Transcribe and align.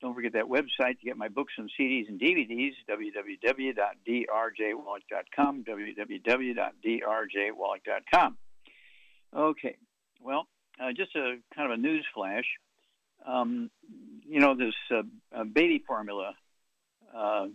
Don't 0.00 0.14
forget 0.14 0.32
that 0.32 0.44
website 0.44 0.98
to 0.98 1.04
get 1.04 1.16
my 1.16 1.28
books 1.28 1.52
and 1.58 1.70
CDs 1.78 2.08
and 2.08 2.20
DVDs, 2.20 2.72
www.drjwallach.com, 2.88 5.64
www.drjwallach.com. 5.64 8.36
Okay, 9.36 9.76
well, 10.20 10.48
uh, 10.82 10.92
just 10.96 11.14
a 11.14 11.36
kind 11.54 11.70
of 11.70 11.78
a 11.78 11.80
news 11.80 12.04
flash 12.14 12.46
um, 13.26 13.70
you 14.26 14.40
know, 14.40 14.56
this 14.56 14.74
uh, 14.90 15.02
uh, 15.34 15.44
baby 15.44 15.82
formula 15.86 16.34
uh, 17.16 17.46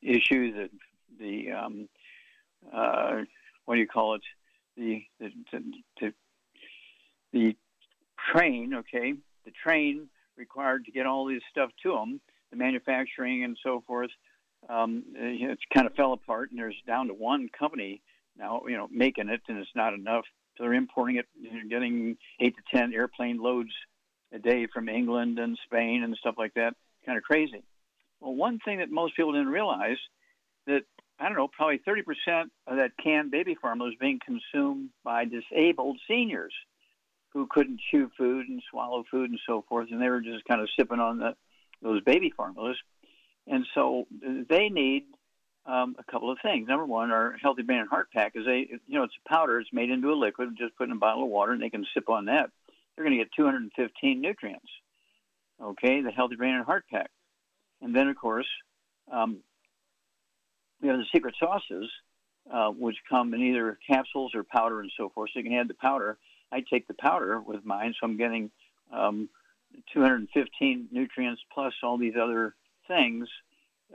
issue 0.00 0.52
that 0.54 0.70
the 1.18 1.52
um, 1.52 1.88
uh, 2.72 3.22
what 3.64 3.74
do 3.74 3.80
you 3.80 3.88
call 3.88 4.14
it? 4.14 4.22
The 4.76 5.02
the, 5.20 5.30
the 6.00 6.12
the 7.32 7.56
train, 8.32 8.74
okay, 8.74 9.14
the 9.44 9.50
train 9.50 10.08
required 10.36 10.84
to 10.86 10.92
get 10.92 11.06
all 11.06 11.26
this 11.26 11.42
stuff 11.50 11.70
to 11.82 11.92
them, 11.92 12.20
the 12.50 12.56
manufacturing 12.56 13.44
and 13.44 13.56
so 13.62 13.82
forth. 13.86 14.10
Um, 14.68 15.04
it 15.14 15.58
kind 15.74 15.86
of 15.86 15.94
fell 15.94 16.12
apart, 16.12 16.50
and 16.50 16.58
there's 16.58 16.76
down 16.86 17.08
to 17.08 17.14
one 17.14 17.48
company 17.56 18.00
now, 18.36 18.62
you 18.66 18.76
know, 18.76 18.88
making 18.90 19.28
it, 19.28 19.40
and 19.48 19.58
it's 19.58 19.70
not 19.74 19.94
enough. 19.94 20.24
So 20.56 20.64
they're 20.64 20.74
importing 20.74 21.16
it, 21.16 21.26
and 21.50 21.70
getting 21.70 22.16
eight 22.40 22.54
to 22.56 22.62
ten 22.76 22.92
airplane 22.92 23.38
loads 23.38 23.72
a 24.32 24.38
day 24.38 24.66
from 24.72 24.88
England 24.88 25.38
and 25.38 25.58
Spain 25.64 26.02
and 26.04 26.16
stuff 26.16 26.36
like 26.38 26.54
that. 26.54 26.74
Kind 27.04 27.18
of 27.18 27.24
crazy. 27.24 27.64
Well, 28.20 28.34
one 28.34 28.60
thing 28.64 28.78
that 28.78 28.90
most 28.90 29.16
people 29.16 29.32
didn't 29.32 29.48
realize 29.48 29.98
that 30.66 30.82
I 31.18 31.24
don't 31.28 31.36
know, 31.36 31.48
probably 31.48 31.80
30% 31.86 32.44
of 32.66 32.76
that 32.76 32.92
canned 33.02 33.30
baby 33.30 33.54
formula 33.54 33.90
is 33.90 33.96
being 34.00 34.18
consumed 34.24 34.90
by 35.04 35.24
disabled 35.24 35.98
seniors 36.08 36.52
who 37.32 37.46
couldn't 37.50 37.80
chew 37.90 38.10
food 38.16 38.48
and 38.48 38.62
swallow 38.70 39.04
food 39.10 39.30
and 39.30 39.40
so 39.46 39.64
forth, 39.68 39.88
and 39.90 40.00
they 40.00 40.08
were 40.08 40.20
just 40.20 40.44
kind 40.44 40.60
of 40.60 40.68
sipping 40.78 41.00
on 41.00 41.18
the, 41.18 41.34
those 41.80 42.02
baby 42.02 42.32
formulas. 42.36 42.76
And 43.46 43.66
so 43.74 44.06
they 44.48 44.68
need 44.68 45.04
um, 45.66 45.96
a 45.98 46.04
couple 46.10 46.30
of 46.30 46.38
things. 46.42 46.68
Number 46.68 46.86
one, 46.86 47.10
our 47.10 47.36
Healthy 47.42 47.62
Brain 47.62 47.80
and 47.80 47.88
Heart 47.88 48.08
Pack 48.12 48.32
is 48.34 48.46
a, 48.46 48.58
you 48.86 48.98
know, 48.98 49.04
it's 49.04 49.14
a 49.24 49.28
powder. 49.28 49.58
It's 49.58 49.72
made 49.72 49.90
into 49.90 50.12
a 50.12 50.14
liquid. 50.14 50.50
Just 50.58 50.76
put 50.76 50.88
in 50.88 50.92
a 50.92 50.98
bottle 50.98 51.24
of 51.24 51.30
water, 51.30 51.52
and 51.52 51.62
they 51.62 51.70
can 51.70 51.86
sip 51.94 52.08
on 52.08 52.26
that 52.26 52.50
they're 52.94 53.04
going 53.04 53.16
to 53.16 53.24
get 53.24 53.32
215 53.36 54.20
nutrients. 54.20 54.68
Okay, 55.62 56.02
the 56.02 56.10
Healthy 56.10 56.36
Brain 56.36 56.54
and 56.54 56.64
Heart 56.64 56.84
Pack. 56.90 57.10
And 57.80 57.94
then, 57.94 58.08
of 58.08 58.16
course, 58.16 58.48
um, 59.10 59.38
we 60.80 60.88
have 60.88 60.98
the 60.98 61.04
secret 61.12 61.34
sauces, 61.38 61.90
uh, 62.52 62.68
which 62.70 62.96
come 63.08 63.32
in 63.34 63.42
either 63.42 63.78
capsules 63.88 64.34
or 64.34 64.44
powder 64.44 64.80
and 64.80 64.90
so 64.96 65.10
forth. 65.10 65.30
So 65.32 65.38
you 65.38 65.44
can 65.44 65.54
add 65.54 65.68
the 65.68 65.74
powder. 65.74 66.18
I 66.52 66.62
take 66.70 66.86
the 66.86 66.94
powder 66.94 67.40
with 67.40 67.64
mine, 67.64 67.94
so 67.98 68.06
I'm 68.06 68.16
getting 68.16 68.50
um, 68.92 69.28
215 69.94 70.88
nutrients 70.92 71.42
plus 71.52 71.72
all 71.82 71.98
these 71.98 72.14
other 72.20 72.54
things 72.86 73.28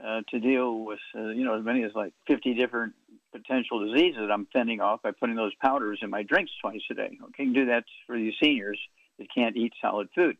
uh, 0.04 0.20
to 0.28 0.40
deal 0.40 0.84
with, 0.84 0.98
uh, 1.16 1.28
you 1.28 1.44
know, 1.44 1.58
as 1.58 1.64
many 1.64 1.82
as 1.84 1.92
like 1.94 2.12
50 2.26 2.54
different 2.54 2.94
potential 3.32 3.86
diseases 3.86 4.20
that 4.20 4.32
I'm 4.32 4.46
fending 4.52 4.80
off 4.80 5.02
by 5.02 5.10
putting 5.12 5.36
those 5.36 5.52
powders 5.62 6.00
in 6.02 6.10
my 6.10 6.22
drinks 6.22 6.52
twice 6.60 6.80
a 6.90 6.94
day. 6.94 7.18
Okay, 7.28 7.44
you 7.44 7.46
can 7.46 7.52
do 7.52 7.66
that 7.66 7.84
for 8.06 8.16
these 8.16 8.34
seniors 8.42 8.78
that 9.18 9.28
can't 9.34 9.56
eat 9.56 9.72
solid 9.80 10.08
food. 10.14 10.36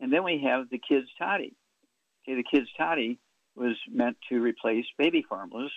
And 0.00 0.12
then 0.12 0.24
we 0.24 0.42
have 0.44 0.70
the 0.70 0.78
kids 0.78 1.06
toddy. 1.18 1.54
Okay, 2.22 2.36
the 2.36 2.44
kids 2.44 2.68
toddy 2.76 3.18
was 3.54 3.76
meant 3.90 4.16
to 4.28 4.40
replace 4.40 4.86
baby 4.98 5.24
formulas. 5.28 5.70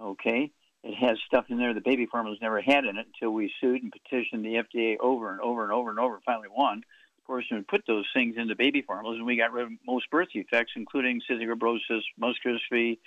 Okay, 0.00 0.50
it 0.84 0.94
has 0.94 1.18
stuff 1.26 1.46
in 1.48 1.58
there 1.58 1.74
the 1.74 1.80
baby 1.80 2.06
formulas 2.06 2.38
never 2.42 2.60
had 2.60 2.84
in 2.84 2.96
it 2.96 3.06
until 3.06 3.32
we 3.32 3.52
sued 3.60 3.82
and 3.82 3.92
petitioned 3.92 4.44
the 4.44 4.62
FDA 4.62 4.96
over 4.98 5.30
and 5.30 5.40
over 5.40 5.62
and 5.62 5.72
over 5.72 5.90
and 5.90 5.98
over. 5.98 6.14
And 6.14 6.24
finally 6.24 6.48
won. 6.54 6.82
Of 7.18 7.26
course, 7.26 7.44
we 7.52 7.60
put 7.60 7.84
those 7.86 8.06
things 8.12 8.34
into 8.36 8.56
baby 8.56 8.82
formulas, 8.82 9.18
and 9.18 9.26
we 9.26 9.36
got 9.36 9.52
rid 9.52 9.66
of 9.66 9.72
most 9.86 10.10
birth 10.10 10.28
defects, 10.34 10.72
including 10.74 11.20
cystic 11.30 11.48
fibrosis, 11.48 12.00
muscular 12.18 12.58
dystrophy, 12.58 12.98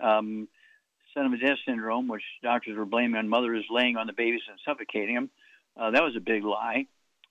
um, 0.00 0.46
death 1.14 1.58
syndrome, 1.66 2.06
which 2.06 2.22
doctors 2.44 2.78
were 2.78 2.84
blaming 2.84 3.16
on 3.16 3.28
mothers 3.28 3.64
laying 3.68 3.96
on 3.96 4.06
the 4.06 4.12
babies 4.12 4.42
and 4.48 4.58
suffocating 4.64 5.16
them. 5.16 5.30
Uh, 5.76 5.90
that 5.90 6.02
was 6.02 6.14
a 6.16 6.20
big 6.20 6.44
lie. 6.44 6.86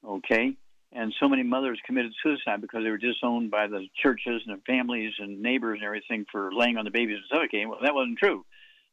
Okay, 0.05 0.57
and 0.91 1.13
so 1.19 1.29
many 1.29 1.43
mothers 1.43 1.79
committed 1.85 2.13
suicide 2.21 2.59
because 2.61 2.83
they 2.83 2.89
were 2.89 2.97
disowned 2.97 3.49
by 3.49 3.67
the 3.67 3.87
churches 4.01 4.41
and 4.45 4.49
their 4.55 4.63
families 4.65 5.13
and 5.19 5.41
neighbors 5.41 5.79
and 5.79 5.85
everything 5.85 6.25
for 6.31 6.51
laying 6.53 6.77
on 6.77 6.85
the 6.85 6.91
babies 6.91 7.17
and 7.17 7.25
suffocating. 7.39 7.69
Well, 7.69 7.79
that 7.81 7.95
wasn't 7.95 8.17
true. 8.17 8.45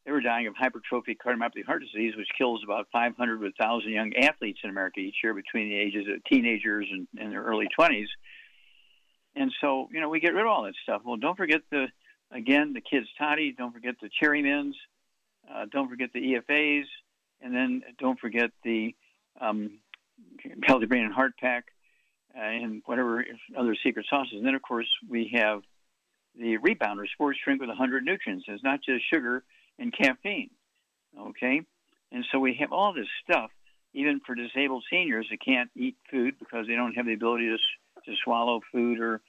They 0.06 0.12
were 0.12 0.20
dying 0.20 0.46
of 0.46 0.54
hypertrophic 0.54 1.16
cardiomyopathy 1.18 1.66
heart 1.66 1.82
disease, 1.82 2.14
which 2.16 2.28
kills 2.38 2.62
about 2.62 2.86
500 2.92 3.38
to 3.38 3.42
1,000 3.42 3.90
young 3.90 4.14
athletes 4.14 4.60
in 4.62 4.70
America 4.70 5.00
each 5.00 5.16
year 5.22 5.34
between 5.34 5.68
the 5.68 5.74
ages 5.74 6.06
of 6.08 6.22
teenagers 6.24 6.86
and, 6.92 7.08
and 7.18 7.32
their 7.32 7.42
early 7.42 7.66
20s. 7.78 8.06
And 9.34 9.52
so, 9.60 9.88
you 9.92 10.00
know, 10.00 10.08
we 10.08 10.20
get 10.20 10.32
rid 10.32 10.42
of 10.42 10.46
all 10.46 10.62
that 10.62 10.74
stuff. 10.84 11.02
Well, 11.04 11.16
don't 11.16 11.36
forget 11.36 11.62
the, 11.72 11.88
again, 12.30 12.72
the 12.72 12.80
kids' 12.80 13.08
toddy. 13.18 13.52
Don't 13.58 13.72
forget 13.72 13.96
the 14.00 14.08
cherry 14.20 14.42
mints. 14.42 14.78
Uh, 15.52 15.66
don't 15.72 15.88
forget 15.88 16.10
the 16.14 16.20
EFAs. 16.20 16.84
And 17.42 17.52
then 17.52 17.82
don't 17.98 18.18
forget 18.20 18.50
the 18.62 18.94
um, 19.40 19.80
Healthy 20.62 20.86
Brain 20.86 21.04
and 21.04 21.12
Heart 21.12 21.32
Pack 21.40 21.64
uh, 22.34 22.42
and 22.42 22.80
whatever 22.86 23.24
other 23.58 23.76
secret 23.82 24.06
sauces. 24.08 24.34
And 24.34 24.46
then, 24.46 24.54
of 24.54 24.62
course, 24.62 24.88
we 25.10 25.32
have 25.34 25.62
the 26.38 26.58
rebounder 26.58 27.08
sports 27.12 27.40
drink 27.44 27.60
with 27.60 27.70
100 27.70 28.04
nutrients. 28.04 28.44
It's 28.46 28.62
not 28.62 28.80
just 28.84 29.02
sugar 29.12 29.42
and 29.78 29.92
caffeine. 29.92 30.50
Okay? 31.18 31.62
And 32.12 32.24
so 32.30 32.38
we 32.38 32.56
have 32.60 32.72
all 32.72 32.92
this 32.92 33.08
stuff, 33.24 33.50
even 33.94 34.20
for 34.24 34.34
disabled 34.34 34.84
seniors 34.90 35.26
that 35.30 35.44
can't 35.44 35.70
eat 35.74 35.96
food 36.10 36.34
because 36.38 36.66
they 36.66 36.74
don't 36.74 36.94
have 36.94 37.06
the 37.06 37.14
ability 37.14 37.48
to, 37.48 37.56
to 38.10 38.16
swallow 38.24 38.60
food 38.72 39.00
or 39.00 39.20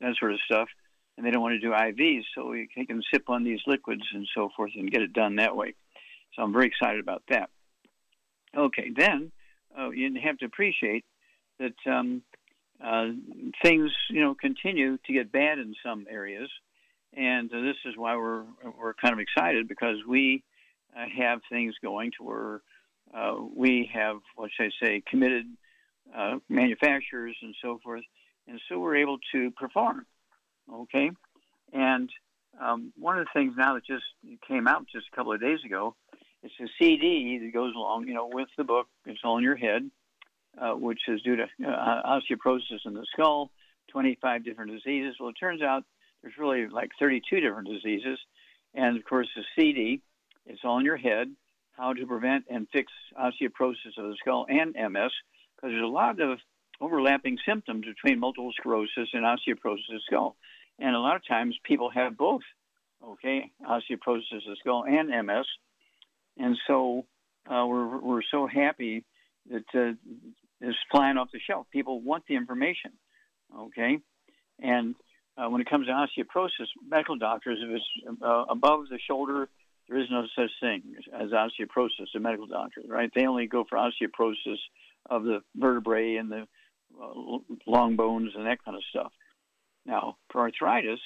that 0.00 0.14
sort 0.18 0.32
of 0.32 0.40
stuff. 0.44 0.68
And 1.16 1.26
they 1.26 1.30
don't 1.30 1.42
want 1.42 1.54
to 1.54 1.60
do 1.60 1.72
IVs, 1.72 2.22
so 2.34 2.48
we 2.48 2.68
can 2.74 3.02
sip 3.12 3.28
on 3.28 3.44
these 3.44 3.60
liquids 3.66 4.02
and 4.14 4.26
so 4.34 4.48
forth 4.56 4.70
and 4.74 4.90
get 4.90 5.02
it 5.02 5.12
done 5.12 5.36
that 5.36 5.54
way. 5.54 5.74
So 6.34 6.42
I'm 6.42 6.54
very 6.54 6.66
excited 6.66 7.00
about 7.00 7.22
that. 7.28 7.50
Okay, 8.56 8.90
then 8.96 9.30
uh, 9.78 9.90
you 9.90 10.10
have 10.22 10.38
to 10.38 10.46
appreciate 10.46 11.04
that 11.58 11.74
um, 11.86 12.22
uh, 12.82 13.08
things, 13.62 13.90
you 14.10 14.20
know, 14.20 14.34
continue 14.34 14.98
to 15.06 15.12
get 15.12 15.30
bad 15.32 15.58
in 15.58 15.74
some 15.84 16.06
areas, 16.10 16.50
and 17.16 17.50
this 17.50 17.76
is 17.84 17.94
why 17.96 18.16
we're 18.16 18.44
we're 18.78 18.94
kind 18.94 19.12
of 19.12 19.20
excited 19.20 19.68
because 19.68 19.96
we 20.08 20.42
uh, 20.96 21.04
have 21.16 21.40
things 21.50 21.74
going 21.82 22.12
to 22.18 22.24
where 22.24 22.60
uh, 23.14 23.34
we 23.54 23.90
have, 23.92 24.16
what 24.36 24.50
should 24.56 24.66
I 24.66 24.86
say, 24.86 25.02
committed 25.08 25.46
uh, 26.16 26.38
manufacturers 26.48 27.36
and 27.42 27.54
so 27.62 27.80
forth, 27.82 28.04
and 28.46 28.60
so 28.68 28.78
we're 28.78 28.96
able 28.96 29.18
to 29.32 29.50
perform. 29.52 30.06
Okay, 30.72 31.10
and 31.72 32.10
um, 32.60 32.92
one 32.98 33.18
of 33.18 33.26
the 33.26 33.38
things 33.38 33.54
now 33.56 33.74
that 33.74 33.84
just 33.84 34.04
came 34.46 34.68
out 34.68 34.86
just 34.92 35.06
a 35.12 35.16
couple 35.16 35.32
of 35.32 35.40
days 35.40 35.58
ago 35.64 35.96
it's 36.42 36.54
a 36.60 36.66
CD 36.78 37.38
that 37.38 37.52
goes 37.52 37.74
along, 37.74 38.08
you 38.08 38.14
know, 38.14 38.28
with 38.32 38.48
the 38.58 38.64
book. 38.64 38.88
It's 39.06 39.20
all 39.24 39.38
in 39.38 39.44
your 39.44 39.56
head, 39.56 39.88
uh, 40.60 40.72
which 40.72 41.00
is 41.06 41.22
due 41.22 41.36
to 41.36 41.44
uh, 41.44 42.02
osteoporosis 42.04 42.84
in 42.84 42.94
the 42.94 43.06
skull, 43.12 43.50
25 43.90 44.44
different 44.44 44.72
diseases. 44.72 45.16
Well, 45.20 45.30
it 45.30 45.36
turns 45.38 45.62
out 45.62 45.84
there's 46.22 46.34
really 46.38 46.68
like 46.68 46.90
32 46.98 47.40
different 47.40 47.68
diseases, 47.68 48.18
and 48.74 48.96
of 48.96 49.04
course 49.04 49.28
the 49.34 49.42
CD. 49.56 50.00
It's 50.46 50.60
all 50.64 50.78
in 50.78 50.84
your 50.84 50.96
head. 50.96 51.28
How 51.72 51.92
to 51.92 52.06
prevent 52.06 52.44
and 52.50 52.66
fix 52.72 52.92
osteoporosis 53.18 53.96
of 53.98 54.08
the 54.08 54.16
skull 54.20 54.46
and 54.48 54.74
MS, 54.74 55.10
because 55.56 55.70
there's 55.70 55.82
a 55.82 55.86
lot 55.86 56.20
of 56.20 56.38
overlapping 56.80 57.38
symptoms 57.46 57.86
between 57.86 58.18
multiple 58.18 58.52
sclerosis 58.58 59.08
and 59.12 59.24
osteoporosis 59.24 59.88
of 59.88 59.94
the 59.94 60.00
skull. 60.06 60.36
And 60.78 60.94
a 60.94 60.98
lot 60.98 61.16
of 61.16 61.26
times 61.26 61.56
people 61.64 61.90
have 61.90 62.16
both, 62.16 62.42
okay, 63.04 63.50
osteoporosis 63.66 64.32
of 64.32 64.42
the 64.46 64.56
skull 64.60 64.84
and 64.86 65.08
MS. 65.26 65.46
And 66.36 66.58
so 66.66 67.06
uh, 67.48 67.64
we're, 67.66 67.98
we're 67.98 68.22
so 68.30 68.46
happy 68.46 69.04
that 69.50 69.64
uh, 69.74 69.94
it's 70.60 70.78
flying 70.90 71.16
off 71.16 71.28
the 71.32 71.40
shelf. 71.40 71.66
People 71.72 72.00
want 72.00 72.24
the 72.28 72.36
information, 72.36 72.92
okay? 73.56 73.98
And 74.60 74.94
uh, 75.36 75.48
when 75.48 75.60
it 75.60 75.68
comes 75.68 75.86
to 75.86 75.92
osteoporosis, 75.92 76.68
medical 76.86 77.16
doctors, 77.16 77.58
if 77.62 77.70
it's 77.70 78.22
uh, 78.22 78.44
above 78.48 78.88
the 78.90 78.98
shoulder, 79.06 79.48
there 79.88 79.98
is 79.98 80.06
no 80.10 80.24
such 80.36 80.50
thing 80.60 80.82
as 81.12 81.30
osteoporosis. 81.30 82.06
The 82.12 82.20
medical 82.20 82.46
doctors, 82.46 82.84
right? 82.88 83.10
They 83.14 83.26
only 83.26 83.46
go 83.46 83.64
for 83.68 83.78
osteoporosis 83.78 84.58
of 85.08 85.24
the 85.24 85.40
vertebrae 85.56 86.16
and 86.16 86.30
the 86.30 86.46
uh, 87.00 87.38
long 87.66 87.96
bones 87.96 88.32
and 88.36 88.46
that 88.46 88.64
kind 88.64 88.76
of 88.76 88.82
stuff. 88.90 89.12
Now, 89.86 90.16
for 90.30 90.42
arthritis, 90.42 91.00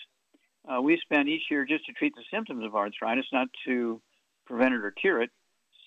uh, 0.69 0.83
we 0.83 0.99
spend 1.01 1.29
each 1.29 1.45
year 1.51 1.65
just 1.65 1.87
to 1.87 1.93
treat 1.93 2.15
the 2.15 2.25
symptoms 2.33 2.65
of 2.65 2.75
arthritis, 2.75 3.27
not 3.33 3.49
to 3.67 4.01
prevent 4.47 4.75
it 4.75 4.85
or 4.85 4.91
cure 4.91 5.23
it. 5.23 5.31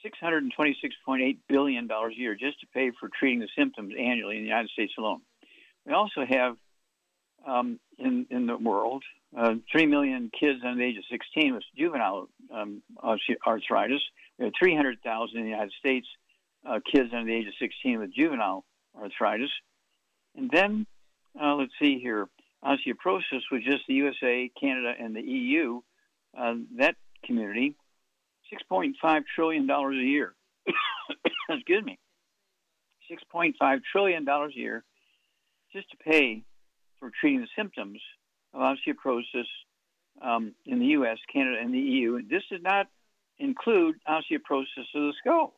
$626.8 0.05 1.37
billion 1.49 1.89
a 1.91 2.13
year 2.13 2.33
just 2.33 2.59
to 2.61 2.67
pay 2.73 2.91
for 2.97 3.09
treating 3.19 3.39
the 3.39 3.49
symptoms 3.57 3.93
annually 3.99 4.37
in 4.37 4.43
the 4.43 4.47
United 4.47 4.69
States 4.69 4.93
alone. 4.97 5.19
We 5.85 5.93
also 5.93 6.25
have 6.27 6.55
um, 7.47 7.79
in, 7.97 8.25
in 8.29 8.45
the 8.45 8.57
world 8.57 9.03
uh, 9.37 9.55
3 9.71 9.85
million 9.85 10.31
kids 10.37 10.59
under 10.65 10.77
the 10.77 10.83
age 10.83 10.97
of 10.97 11.03
16 11.11 11.53
with 11.53 11.63
juvenile 11.77 12.29
um, 12.53 12.81
arthritis. 13.45 14.01
We 14.37 14.45
have 14.45 14.53
300,000 14.59 15.37
in 15.37 15.43
the 15.43 15.49
United 15.49 15.73
States 15.79 16.07
uh, 16.67 16.79
kids 16.91 17.09
under 17.13 17.25
the 17.25 17.35
age 17.35 17.47
of 17.47 17.53
16 17.59 17.99
with 17.99 18.13
juvenile 18.13 18.65
arthritis. 18.99 19.51
And 20.35 20.49
then, 20.51 20.87
uh, 21.39 21.55
let's 21.55 21.71
see 21.81 21.99
here, 21.99 22.27
osteoporosis 22.63 23.41
was 23.51 23.63
just 23.63 23.83
the 23.87 23.95
USA, 23.95 24.51
Canada, 24.59 24.93
and 24.99 25.15
the 25.15 25.21
EU. 25.21 25.81
Uh, 26.37 26.55
that 26.77 26.95
community, 27.23 27.75
$6.5 28.71 29.23
trillion 29.35 29.69
a 29.69 29.91
year. 29.93 30.33
Excuse 31.49 31.83
me. 31.83 31.99
$6.5 33.11 33.81
trillion 33.91 34.27
a 34.27 34.47
year 34.53 34.83
just 35.73 35.89
to 35.91 35.97
pay 35.97 36.43
for 36.99 37.11
treating 37.19 37.41
the 37.41 37.47
symptoms 37.55 37.99
of 38.53 38.61
osteoporosis 38.61 39.45
um, 40.21 40.53
in 40.65 40.79
the 40.79 40.87
U.S., 40.87 41.17
Canada, 41.31 41.57
and 41.61 41.73
the 41.73 41.79
EU. 41.79 42.21
This 42.27 42.43
does 42.51 42.61
not 42.61 42.87
include 43.37 43.95
osteoporosis 44.07 44.87
of 44.95 45.01
the 45.01 45.13
skull. 45.19 45.53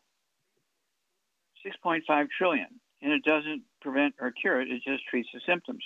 6.5 1.65 2.27
trillion, 2.35 2.67
and 3.01 3.11
it 3.11 3.23
doesn't 3.23 3.63
prevent 3.81 4.15
or 4.19 4.31
cure 4.31 4.61
it. 4.61 4.69
It 4.69 4.81
just 4.83 5.05
treats 5.05 5.29
the 5.33 5.41
symptoms. 5.45 5.83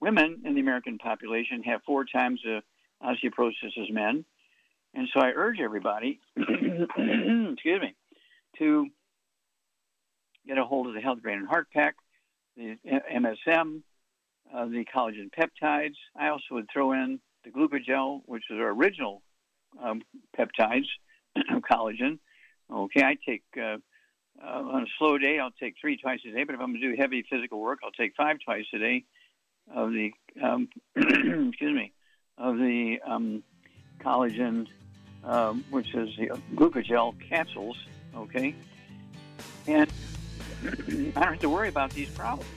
Women 0.00 0.42
in 0.44 0.54
the 0.54 0.60
American 0.60 0.98
population 0.98 1.62
have 1.64 1.82
four 1.84 2.04
times 2.04 2.40
the 2.44 2.62
osteoporosis 3.02 3.78
as 3.78 3.90
men, 3.90 4.24
and 4.94 5.08
so 5.12 5.20
I 5.20 5.32
urge 5.34 5.60
everybody, 5.60 6.20
excuse 6.36 7.80
me, 7.80 7.94
to 8.58 8.86
get 10.46 10.58
a 10.58 10.64
hold 10.64 10.86
of 10.86 10.94
the 10.94 11.00
Health 11.00 11.22
Brain 11.22 11.38
and 11.38 11.48
Heart 11.48 11.68
Pack, 11.72 11.96
the 12.56 12.76
MSM, 12.86 13.82
uh, 14.54 14.66
the 14.66 14.84
collagen 14.84 15.30
peptides. 15.30 15.96
I 16.18 16.28
also 16.28 16.44
would 16.52 16.68
throw 16.72 16.92
in 16.92 17.20
the 17.44 17.50
glucogel, 17.50 18.22
which 18.26 18.44
is 18.50 18.58
our 18.58 18.70
original 18.70 19.22
um, 19.82 20.02
peptides, 20.38 20.86
of 21.36 21.62
collagen. 21.70 22.18
Okay, 22.70 23.02
I 23.02 23.16
take 23.26 23.44
uh, 23.56 23.76
uh, 24.42 24.62
on 24.62 24.82
a 24.82 24.86
slow 24.98 25.18
day, 25.18 25.38
I'll 25.38 25.50
take 25.50 25.74
three 25.80 25.96
twice 25.96 26.20
a 26.26 26.32
day. 26.32 26.44
But 26.44 26.54
if 26.54 26.60
I'm 26.60 26.72
going 26.72 26.80
to 26.80 26.90
do 26.90 26.96
heavy 26.96 27.24
physical 27.28 27.60
work, 27.60 27.80
I'll 27.84 27.90
take 27.92 28.14
five 28.16 28.38
twice 28.44 28.66
a 28.74 28.78
day 28.78 29.04
of 29.74 29.92
the 29.92 30.12
um, 30.42 30.68
excuse 30.96 31.74
me 31.74 31.92
of 32.38 32.56
the 32.56 32.98
um, 33.06 33.42
collagen, 34.00 34.66
um, 35.24 35.64
which 35.70 35.94
is 35.94 36.14
the 36.16 36.28
glucogel 36.54 37.14
capsules. 37.28 37.76
Okay, 38.16 38.54
and 39.66 39.90
I 40.64 40.68
don't 40.68 41.14
have 41.14 41.38
to 41.40 41.50
worry 41.50 41.68
about 41.68 41.90
these 41.90 42.08
problems. 42.10 42.50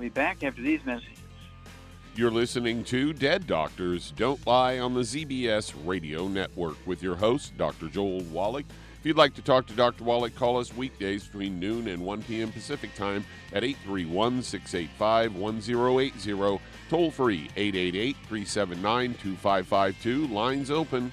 We'll 0.00 0.08
be 0.08 0.14
back 0.14 0.42
after 0.42 0.62
these 0.62 0.82
messages. 0.86 1.18
You're 2.16 2.30
listening 2.30 2.84
to 2.84 3.12
Dead 3.12 3.46
Doctors 3.46 4.14
Don't 4.16 4.44
Lie 4.46 4.78
on 4.78 4.94
the 4.94 5.02
ZBS 5.02 5.74
Radio 5.84 6.26
Network 6.26 6.78
with 6.86 7.02
your 7.02 7.16
host, 7.16 7.54
Dr. 7.58 7.88
Joel 7.88 8.22
Wallach. 8.32 8.64
If 8.98 9.04
you'd 9.04 9.18
like 9.18 9.34
to 9.34 9.42
talk 9.42 9.66
to 9.66 9.74
Dr. 9.74 10.04
Wallach, 10.04 10.34
call 10.34 10.56
us 10.56 10.74
weekdays 10.74 11.24
between 11.26 11.60
noon 11.60 11.86
and 11.86 12.02
1 12.02 12.22
p.m. 12.22 12.50
Pacific 12.50 12.94
Time 12.94 13.26
at 13.52 13.62
831 13.62 14.42
685 14.42 15.36
1080. 15.36 16.60
Toll 16.88 17.10
free 17.10 17.50
888 17.56 18.16
379 18.26 19.14
2552. 19.22 20.26
Lines 20.28 20.70
open. 20.70 21.12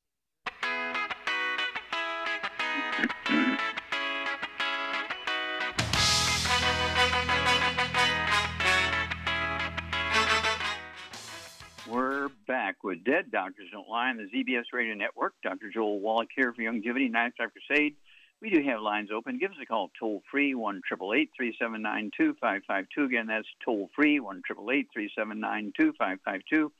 With 12.83 13.03
Dead 13.03 13.31
Doctors 13.31 13.69
Don't 13.71 13.89
Lie 13.89 14.09
on 14.09 14.17
the 14.17 14.23
ZBS 14.23 14.65
Radio 14.73 14.95
Network. 14.95 15.33
Dr. 15.43 15.69
Joel 15.73 15.99
Wallach 15.99 16.29
here 16.35 16.53
for 16.53 16.61
Youngevity, 16.61 17.11
Ninth 17.11 17.35
Star 17.35 17.49
Crusade. 17.49 17.95
We 18.41 18.49
do 18.49 18.61
have 18.63 18.81
lines 18.81 19.09
open. 19.13 19.37
Give 19.37 19.51
us 19.51 19.57
a 19.61 19.65
call 19.65 19.91
toll 19.99 20.23
free, 20.31 20.55
1 20.55 20.81
379 20.89 22.11
2552. 22.17 23.03
Again, 23.03 23.27
that's 23.27 23.45
toll 23.63 23.91
free, 23.95 24.19
1 24.19 24.41
379 24.47 25.73
2552. 25.77 26.71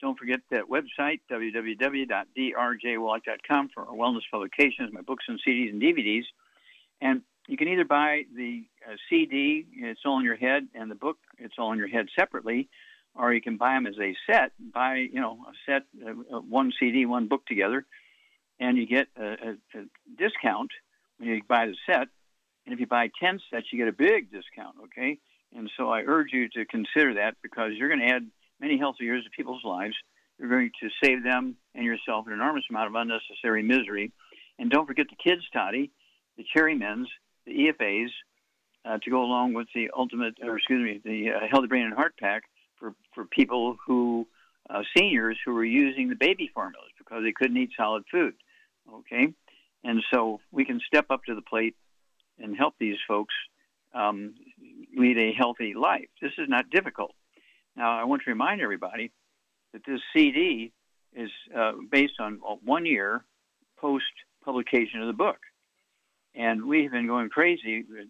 Don't 0.00 0.18
forget 0.18 0.40
that 0.50 0.64
website, 0.64 1.20
www.drjwallach.com, 1.30 3.68
for 3.72 3.86
our 3.86 3.94
wellness 3.94 4.22
publications, 4.30 4.92
my 4.92 5.00
books 5.00 5.24
and 5.28 5.40
CDs 5.46 5.70
and 5.70 5.80
DVDs. 5.80 6.24
And 7.00 7.22
you 7.48 7.56
can 7.56 7.68
either 7.68 7.84
buy 7.84 8.24
the 8.34 8.64
uh, 8.86 8.96
CD, 9.08 9.64
it's 9.74 10.00
all 10.04 10.18
in 10.18 10.24
your 10.24 10.36
head, 10.36 10.68
and 10.74 10.90
the 10.90 10.96
book, 10.96 11.16
it's 11.38 11.54
all 11.58 11.72
in 11.72 11.78
your 11.78 11.88
head 11.88 12.08
separately, 12.18 12.68
or 13.18 13.32
you 13.32 13.40
can 13.40 13.56
buy 13.56 13.74
them 13.74 13.86
as 13.86 13.98
a 14.00 14.14
set. 14.30 14.52
Buy, 14.58 15.08
you 15.12 15.20
know, 15.20 15.38
a 15.48 15.52
set, 15.70 15.82
uh, 16.06 16.38
one 16.40 16.72
CD, 16.78 17.06
one 17.06 17.28
book 17.28 17.46
together, 17.46 17.84
and 18.60 18.76
you 18.76 18.86
get 18.86 19.08
a, 19.16 19.24
a, 19.24 19.78
a 19.78 19.84
discount 20.18 20.70
when 21.18 21.28
you 21.28 21.42
buy 21.48 21.66
the 21.66 21.76
set. 21.86 22.08
And 22.64 22.72
if 22.72 22.80
you 22.80 22.86
buy 22.86 23.10
10 23.20 23.40
sets, 23.50 23.66
you 23.72 23.78
get 23.78 23.88
a 23.88 23.92
big 23.92 24.30
discount, 24.30 24.76
okay? 24.84 25.18
And 25.56 25.70
so 25.76 25.90
I 25.90 26.02
urge 26.02 26.32
you 26.32 26.48
to 26.50 26.64
consider 26.64 27.14
that 27.14 27.36
because 27.42 27.72
you're 27.76 27.88
going 27.88 28.00
to 28.00 28.14
add 28.14 28.26
many 28.60 28.76
healthy 28.78 29.04
years 29.04 29.24
to 29.24 29.30
people's 29.30 29.62
lives. 29.64 29.94
You're 30.38 30.50
going 30.50 30.70
to 30.82 30.88
save 31.02 31.22
them 31.22 31.56
and 31.74 31.84
yourself 31.84 32.26
an 32.26 32.32
enormous 32.32 32.64
amount 32.68 32.88
of 32.88 32.94
unnecessary 32.94 33.62
misery. 33.62 34.12
And 34.58 34.70
don't 34.70 34.86
forget 34.86 35.06
the 35.08 35.16
kids, 35.16 35.42
Toddy, 35.52 35.90
the 36.36 36.44
cherry 36.54 36.74
mins, 36.74 37.08
the 37.46 37.52
EFAs, 37.52 38.08
uh, 38.84 38.98
to 39.02 39.10
go 39.10 39.22
along 39.22 39.54
with 39.54 39.68
the 39.74 39.90
ultimate, 39.96 40.34
or 40.42 40.56
excuse 40.56 40.82
me, 40.82 41.00
the 41.04 41.32
uh, 41.32 41.46
Healthy 41.50 41.68
Brain 41.68 41.86
and 41.86 41.94
Heart 41.94 42.14
Pack 42.18 42.44
for, 42.78 42.94
for 43.14 43.24
people 43.24 43.76
who, 43.86 44.26
uh, 44.68 44.82
seniors 44.96 45.38
who 45.44 45.54
were 45.54 45.64
using 45.64 46.08
the 46.08 46.14
baby 46.14 46.50
formulas 46.52 46.90
because 46.98 47.22
they 47.22 47.32
couldn't 47.32 47.56
eat 47.56 47.70
solid 47.76 48.04
food. 48.10 48.34
Okay? 48.92 49.32
And 49.84 50.02
so 50.12 50.40
we 50.50 50.64
can 50.64 50.80
step 50.86 51.06
up 51.10 51.24
to 51.24 51.34
the 51.34 51.42
plate 51.42 51.76
and 52.38 52.56
help 52.56 52.74
these 52.78 52.98
folks 53.06 53.34
um, 53.94 54.34
lead 54.96 55.18
a 55.18 55.32
healthy 55.32 55.74
life. 55.74 56.08
This 56.20 56.32
is 56.38 56.48
not 56.48 56.70
difficult. 56.70 57.14
Now, 57.76 57.98
I 57.98 58.04
want 58.04 58.22
to 58.24 58.30
remind 58.30 58.60
everybody 58.60 59.12
that 59.72 59.82
this 59.86 60.00
CD 60.14 60.72
is 61.14 61.30
uh, 61.56 61.72
based 61.90 62.14
on 62.20 62.40
one 62.64 62.86
year 62.86 63.24
post 63.78 64.04
publication 64.44 65.00
of 65.00 65.06
the 65.06 65.12
book. 65.12 65.38
And 66.34 66.66
we've 66.66 66.90
been 66.90 67.06
going 67.06 67.30
crazy 67.30 67.84
with, 67.88 68.08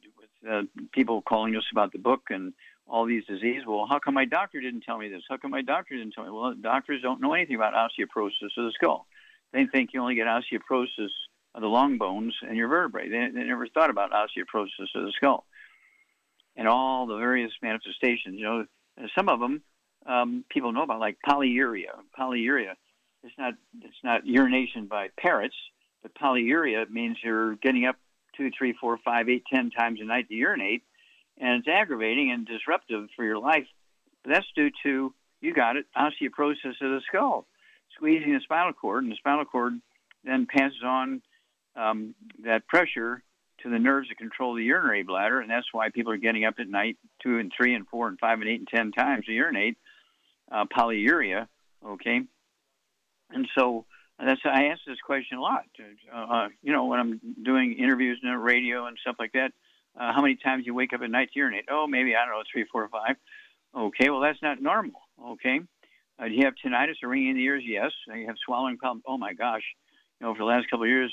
uh, 0.48 0.62
people 0.92 1.22
calling 1.22 1.56
us 1.56 1.64
about 1.72 1.92
the 1.92 1.98
book 1.98 2.22
and 2.30 2.52
all 2.88 3.04
these 3.04 3.24
diseases. 3.26 3.64
Well, 3.66 3.86
how 3.88 3.98
come 3.98 4.14
my 4.14 4.24
doctor 4.24 4.60
didn't 4.60 4.82
tell 4.82 4.98
me 4.98 5.08
this? 5.08 5.22
How 5.28 5.36
come 5.36 5.50
my 5.50 5.62
doctor 5.62 5.96
didn't 5.96 6.12
tell 6.12 6.24
me? 6.24 6.30
Well, 6.30 6.54
doctors 6.54 7.02
don't 7.02 7.20
know 7.20 7.34
anything 7.34 7.56
about 7.56 7.74
osteoporosis 7.74 8.56
of 8.56 8.64
the 8.64 8.72
skull. 8.74 9.06
They 9.52 9.66
think 9.66 9.90
you 9.92 10.00
only 10.00 10.14
get 10.14 10.26
osteoporosis 10.26 11.10
of 11.54 11.62
the 11.62 11.68
long 11.68 11.98
bones 11.98 12.34
and 12.46 12.56
your 12.56 12.68
vertebrae. 12.68 13.08
They, 13.08 13.28
they 13.34 13.44
never 13.44 13.66
thought 13.66 13.90
about 13.90 14.12
osteoporosis 14.12 14.94
of 14.94 15.04
the 15.04 15.12
skull 15.16 15.44
and 16.56 16.68
all 16.68 17.06
the 17.06 17.16
various 17.16 17.52
manifestations. 17.62 18.36
You 18.36 18.44
know, 18.44 18.66
some 19.16 19.28
of 19.28 19.40
them 19.40 19.62
um, 20.06 20.44
people 20.48 20.72
know 20.72 20.82
about, 20.82 21.00
like 21.00 21.18
polyuria. 21.26 21.92
Polyuria, 22.18 22.74
it's 23.22 23.34
not 23.38 23.54
it's 23.82 23.96
not 24.04 24.26
urination 24.26 24.86
by 24.86 25.08
parrots, 25.18 25.56
but 26.02 26.14
polyuria 26.14 26.88
means 26.88 27.18
you're 27.22 27.56
getting 27.56 27.86
up 27.86 27.96
two, 28.36 28.50
three, 28.56 28.74
four, 28.80 28.98
five, 29.04 29.28
eight, 29.28 29.44
ten 29.52 29.70
times 29.70 30.00
a 30.00 30.04
night 30.04 30.28
to 30.28 30.34
urinate, 30.34 30.82
and 31.38 31.60
it's 31.60 31.68
aggravating 31.68 32.30
and 32.30 32.46
disruptive 32.46 33.08
for 33.14 33.24
your 33.24 33.38
life. 33.38 33.66
But 34.24 34.34
that's 34.34 34.46
due 34.54 34.70
to 34.82 35.14
you 35.40 35.54
got 35.54 35.76
it 35.76 35.86
osteoporosis 35.96 36.80
of 36.80 36.90
the 36.90 37.00
skull, 37.08 37.46
squeezing 37.94 38.32
the 38.32 38.40
spinal 38.42 38.72
cord, 38.72 39.04
and 39.04 39.12
the 39.12 39.16
spinal 39.16 39.44
cord 39.44 39.74
then 40.24 40.46
passes 40.46 40.82
on 40.84 41.22
um, 41.76 42.14
that 42.44 42.66
pressure 42.66 43.22
to 43.62 43.70
the 43.70 43.78
nerves 43.78 44.08
that 44.08 44.18
control 44.18 44.54
the 44.54 44.64
urinary 44.64 45.02
bladder, 45.02 45.40
and 45.40 45.50
that's 45.50 45.72
why 45.72 45.90
people 45.90 46.12
are 46.12 46.18
getting 46.18 46.44
up 46.44 46.54
at 46.58 46.68
night 46.68 46.96
two 47.22 47.38
and 47.38 47.52
three 47.56 47.74
and 47.74 47.86
four 47.88 48.08
and 48.08 48.18
five 48.18 48.40
and 48.40 48.48
eight 48.48 48.60
and 48.60 48.68
ten 48.68 48.92
times 48.92 49.26
to 49.26 49.32
urinate, 49.32 49.76
uh, 50.50 50.64
polyuria. 50.64 51.48
Okay, 51.84 52.22
and 53.30 53.48
so 53.56 53.84
that's 54.18 54.40
I 54.44 54.66
ask 54.66 54.80
this 54.86 54.98
question 55.04 55.38
a 55.38 55.42
lot. 55.42 55.64
Uh, 56.12 56.18
uh, 56.18 56.48
you 56.62 56.72
know, 56.72 56.86
when 56.86 57.00
I'm 57.00 57.20
doing 57.42 57.76
interviews 57.78 58.18
the 58.22 58.36
radio 58.36 58.86
and 58.86 58.96
stuff 59.00 59.16
like 59.18 59.32
that, 59.32 59.52
uh, 59.96 60.12
how 60.12 60.22
many 60.22 60.36
times 60.36 60.64
you 60.66 60.74
wake 60.74 60.92
up 60.92 61.02
at 61.02 61.10
night 61.10 61.30
to 61.32 61.38
urinate? 61.38 61.66
Oh, 61.70 61.86
maybe 61.86 62.14
I 62.14 62.24
don't 62.24 62.34
know, 62.34 62.42
three, 62.50 62.64
four, 62.70 62.88
five. 62.88 63.16
Okay, 63.74 64.10
well 64.10 64.20
that's 64.20 64.40
not 64.42 64.60
normal. 64.60 65.00
Okay, 65.32 65.60
uh, 66.18 66.28
do 66.28 66.34
you 66.34 66.44
have 66.44 66.54
tinnitus 66.64 67.02
or 67.02 67.08
ringing 67.08 67.30
in 67.30 67.36
the 67.36 67.44
ears? 67.44 67.62
Yes. 67.66 67.92
Do 68.06 68.18
you 68.18 68.26
have 68.26 68.36
swallowing 68.44 68.78
problems? 68.78 69.04
Oh 69.06 69.18
my 69.18 69.32
gosh, 69.34 69.62
you 70.20 70.26
know, 70.26 70.34
for 70.34 70.38
the 70.38 70.44
last 70.44 70.68
couple 70.70 70.84
of 70.84 70.90
years, 70.90 71.12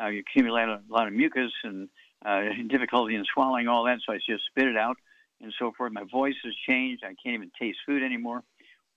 uh, 0.00 0.06
you 0.06 0.20
accumulate 0.20 0.68
a 0.68 0.80
lot 0.88 1.06
of 1.06 1.12
mucus 1.12 1.52
and 1.64 1.88
uh, 2.24 2.40
difficulty 2.68 3.14
in 3.14 3.24
swallowing 3.32 3.68
all 3.68 3.84
that, 3.84 3.98
so 4.04 4.12
I 4.12 4.16
just 4.16 4.44
spit 4.50 4.66
it 4.66 4.76
out 4.76 4.96
and 5.40 5.52
so 5.58 5.72
forth. 5.76 5.92
My 5.92 6.04
voice 6.10 6.34
has 6.44 6.54
changed. 6.66 7.04
I 7.04 7.14
can't 7.22 7.34
even 7.34 7.50
taste 7.60 7.78
food 7.86 8.02
anymore. 8.02 8.42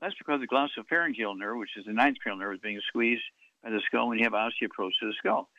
That's 0.01 0.15
because 0.17 0.41
the 0.41 0.47
glossopharyngeal 0.47 1.37
nerve, 1.37 1.57
which 1.57 1.77
is 1.77 1.85
the 1.85 1.93
ninth 1.93 2.17
cranial 2.21 2.39
nerve, 2.39 2.55
is 2.55 2.61
being 2.61 2.81
squeezed 2.87 3.21
by 3.63 3.69
the 3.69 3.81
skull 3.85 4.09
when 4.09 4.17
you 4.17 4.23
have 4.23 4.33
osteoporosis 4.33 5.01
of 5.03 5.09
the 5.09 5.13
skull. 5.19 5.49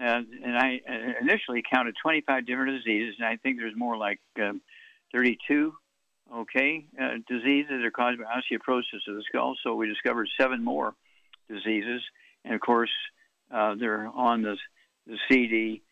And, 0.00 0.28
and 0.42 0.56
I 0.56 0.80
uh, 0.88 1.20
initially 1.20 1.62
counted 1.70 1.94
25 2.02 2.46
different 2.46 2.82
diseases, 2.82 3.16
and 3.18 3.28
I 3.28 3.36
think 3.36 3.58
there's 3.58 3.76
more 3.76 3.98
like 3.98 4.18
um, 4.40 4.62
32, 5.14 5.74
okay, 6.34 6.86
uh, 6.98 7.16
diseases 7.28 7.68
that 7.70 7.84
are 7.84 7.90
caused 7.90 8.18
by 8.18 8.24
osteoporosis 8.24 9.06
of 9.06 9.16
the 9.16 9.22
skull. 9.28 9.56
So 9.62 9.74
we 9.74 9.88
discovered 9.88 10.28
seven 10.40 10.64
more 10.64 10.94
diseases. 11.50 12.00
And 12.46 12.54
of 12.54 12.62
course, 12.62 12.90
uh, 13.54 13.74
they're 13.78 14.06
on 14.06 14.40
the, 14.40 14.56
the 15.06 15.18
CD. 15.30 15.82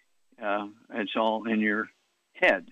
Uh, 0.43 0.69
it's 0.95 1.13
all 1.15 1.47
in 1.47 1.61
your 1.61 1.91
head. 2.33 2.67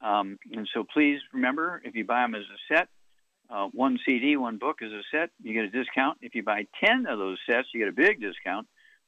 Um, 0.00 0.40
and 0.50 0.68
so 0.74 0.84
please 0.92 1.20
remember, 1.32 1.80
if 1.84 1.94
you 1.94 2.04
buy 2.04 2.22
them 2.22 2.34
as 2.34 2.42
a 2.42 2.74
set, 2.74 2.88
uh, 3.48 3.68
one 3.72 4.00
CD, 4.04 4.36
one 4.36 4.58
book 4.58 4.82
as 4.82 4.90
a 4.90 5.02
set, 5.12 5.30
you 5.40 5.52
get 5.52 5.62
a 5.62 5.68
discount. 5.68 6.18
If 6.22 6.34
you 6.34 6.42
buy 6.42 6.66
10 6.82 7.06
of 7.06 7.20
those 7.20 7.38
sets, 7.48 7.68
you 7.72 7.78
get 7.78 7.88
a 7.88 7.92
big 7.92 8.20
discount. 8.20 8.66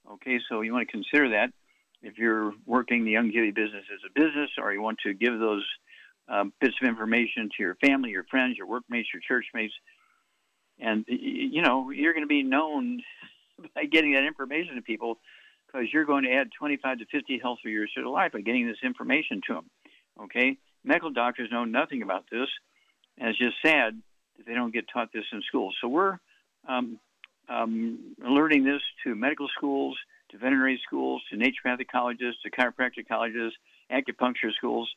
Okay, 0.08 0.38
so 0.48 0.60
you 0.60 0.72
want 0.72 0.86
to 0.86 0.92
consider 0.92 1.30
that 1.30 1.52
if 2.04 2.18
you're 2.18 2.52
working 2.66 3.04
the 3.04 3.12
Young 3.12 3.30
Youngevity 3.30 3.54
business 3.54 3.84
as 3.92 4.00
a 4.06 4.12
business 4.12 4.50
or 4.58 4.72
you 4.72 4.82
want 4.82 4.98
to 5.04 5.14
give 5.14 5.38
those 5.38 5.64
uh, 6.28 6.44
bits 6.60 6.74
of 6.80 6.88
information 6.88 7.48
to 7.56 7.62
your 7.62 7.74
family, 7.76 8.10
your 8.10 8.24
friends, 8.24 8.56
your 8.56 8.66
workmates, 8.66 9.08
your 9.12 9.22
churchmates. 9.26 9.74
And, 10.78 11.04
you 11.08 11.62
know, 11.62 11.90
you're 11.90 12.12
going 12.12 12.24
to 12.24 12.28
be 12.28 12.42
known 12.42 13.02
by 13.74 13.84
getting 13.86 14.12
that 14.12 14.24
information 14.24 14.76
to 14.76 14.82
people 14.82 15.18
because 15.66 15.88
you're 15.92 16.04
going 16.04 16.24
to 16.24 16.32
add 16.32 16.50
25 16.58 16.98
to 16.98 17.04
50 17.06 17.38
healthy 17.42 17.70
years 17.70 17.90
to 17.94 18.02
their 18.02 18.08
life 18.08 18.32
by 18.32 18.42
getting 18.42 18.66
this 18.66 18.76
information 18.82 19.40
to 19.46 19.54
them. 19.54 19.70
Okay? 20.24 20.58
Medical 20.84 21.10
doctors 21.10 21.48
know 21.50 21.64
nothing 21.64 22.02
about 22.02 22.24
this, 22.30 22.48
and 23.18 23.30
it's 23.30 23.38
just 23.38 23.56
sad 23.64 24.00
that 24.36 24.46
they 24.46 24.54
don't 24.54 24.72
get 24.72 24.84
taught 24.92 25.12
this 25.12 25.24
in 25.32 25.40
school. 25.42 25.72
So 25.80 25.88
we're 25.88 26.18
um, 26.68 26.98
um, 27.48 28.14
alerting 28.24 28.64
this 28.64 28.82
to 29.04 29.14
medical 29.14 29.48
schools, 29.56 29.96
to 30.34 30.38
veterinary 30.38 30.80
schools, 30.86 31.22
to 31.30 31.36
naturopathic 31.36 31.88
colleges, 31.90 32.34
to 32.42 32.50
chiropractic 32.50 33.08
colleges, 33.08 33.52
acupuncture 33.90 34.52
schools, 34.56 34.90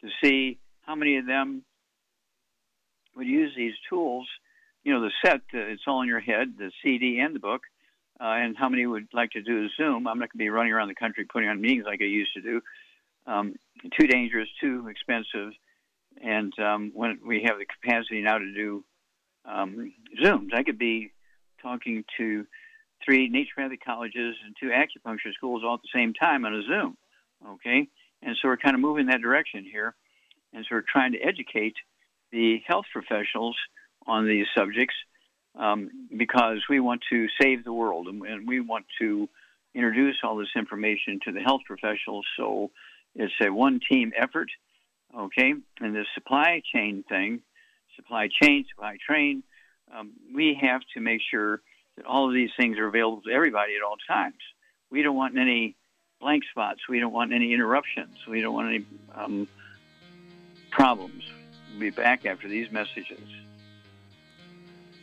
to 0.00 0.08
see 0.22 0.58
how 0.82 0.94
many 0.94 1.16
of 1.16 1.26
them 1.26 1.62
would 3.16 3.26
use 3.26 3.52
these 3.56 3.74
tools. 3.88 4.26
You 4.82 4.92
know, 4.92 5.00
the 5.00 5.12
set, 5.24 5.40
uh, 5.54 5.58
it's 5.58 5.82
all 5.86 6.02
in 6.02 6.08
your 6.08 6.20
head, 6.20 6.54
the 6.58 6.70
CD 6.82 7.20
and 7.20 7.34
the 7.34 7.40
book, 7.40 7.62
uh, 8.20 8.24
and 8.24 8.56
how 8.56 8.68
many 8.68 8.84
would 8.84 9.08
like 9.12 9.30
to 9.30 9.42
do 9.42 9.64
a 9.64 9.68
Zoom. 9.76 10.06
I'm 10.06 10.18
not 10.18 10.32
going 10.32 10.38
to 10.38 10.44
be 10.44 10.50
running 10.50 10.72
around 10.72 10.88
the 10.88 10.94
country 10.94 11.24
putting 11.24 11.48
on 11.48 11.60
meetings 11.60 11.84
like 11.86 12.00
I 12.02 12.06
used 12.06 12.34
to 12.34 12.42
do. 12.42 12.60
Um, 13.26 13.54
too 13.98 14.06
dangerous, 14.06 14.48
too 14.60 14.86
expensive, 14.88 15.52
and 16.22 16.52
um, 16.58 16.92
when 16.94 17.20
we 17.26 17.42
have 17.46 17.58
the 17.58 17.64
capacity 17.64 18.20
now 18.20 18.36
to 18.36 18.54
do 18.54 18.84
um, 19.46 19.92
Zooms, 20.22 20.52
I 20.54 20.62
could 20.62 20.78
be 20.78 21.12
talking 21.62 22.04
to 22.18 22.46
three 23.04 23.30
naturopathic 23.30 23.80
colleges 23.84 24.36
and 24.44 24.54
two 24.60 24.68
acupuncture 24.68 25.32
schools 25.34 25.62
all 25.64 25.74
at 25.74 25.82
the 25.82 25.98
same 25.98 26.14
time 26.14 26.44
on 26.44 26.54
a 26.54 26.62
Zoom. 26.62 26.96
Okay, 27.46 27.88
and 28.22 28.36
so 28.40 28.48
we're 28.48 28.56
kind 28.56 28.74
of 28.74 28.80
moving 28.80 29.06
that 29.06 29.20
direction 29.20 29.64
here, 29.64 29.94
and 30.52 30.64
so 30.64 30.76
we're 30.76 30.84
trying 30.90 31.12
to 31.12 31.18
educate 31.18 31.74
the 32.32 32.60
health 32.66 32.86
professionals 32.92 33.56
on 34.06 34.26
these 34.26 34.46
subjects 34.56 34.94
um, 35.58 35.90
because 36.16 36.58
we 36.68 36.80
want 36.80 37.02
to 37.10 37.26
save 37.40 37.64
the 37.64 37.72
world 37.72 38.08
and, 38.08 38.22
and, 38.26 38.48
we 38.48 38.60
want 38.60 38.84
to 39.00 39.28
introduce 39.74 40.16
all 40.22 40.36
this 40.36 40.48
information 40.56 41.20
to 41.24 41.32
the 41.32 41.40
health 41.40 41.60
professionals. 41.66 42.26
So 42.36 42.70
it's 43.14 43.32
a 43.40 43.52
one 43.52 43.80
team 43.88 44.12
effort, 44.16 44.48
okay? 45.16 45.52
And 45.80 45.94
the 45.94 46.04
supply 46.14 46.60
chain 46.74 47.04
thing, 47.08 47.40
supply 47.96 48.28
chain, 48.42 48.64
supply 48.68 48.96
train, 49.06 49.42
um, 49.96 50.12
we 50.34 50.58
have 50.60 50.80
to 50.94 51.00
make 51.00 51.20
sure 51.30 51.60
that 51.96 52.06
all 52.06 52.28
of 52.28 52.34
these 52.34 52.50
things 52.56 52.78
are 52.78 52.86
available 52.86 53.22
to 53.22 53.30
everybody 53.30 53.74
at 53.76 53.82
all 53.82 53.96
times. 54.08 54.40
We 54.90 55.02
don't 55.02 55.16
want 55.16 55.38
any 55.38 55.76
blank 56.20 56.44
spots. 56.50 56.80
We 56.88 57.00
don't 57.00 57.12
want 57.12 57.32
any 57.32 57.52
interruptions. 57.52 58.16
We 58.28 58.40
don't 58.40 58.54
want 58.54 58.68
any 58.68 58.86
um, 59.14 59.48
problems. 60.70 61.24
We'll 61.70 61.80
be 61.80 61.90
back 61.90 62.26
after 62.26 62.48
these 62.48 62.70
messages. 62.70 63.20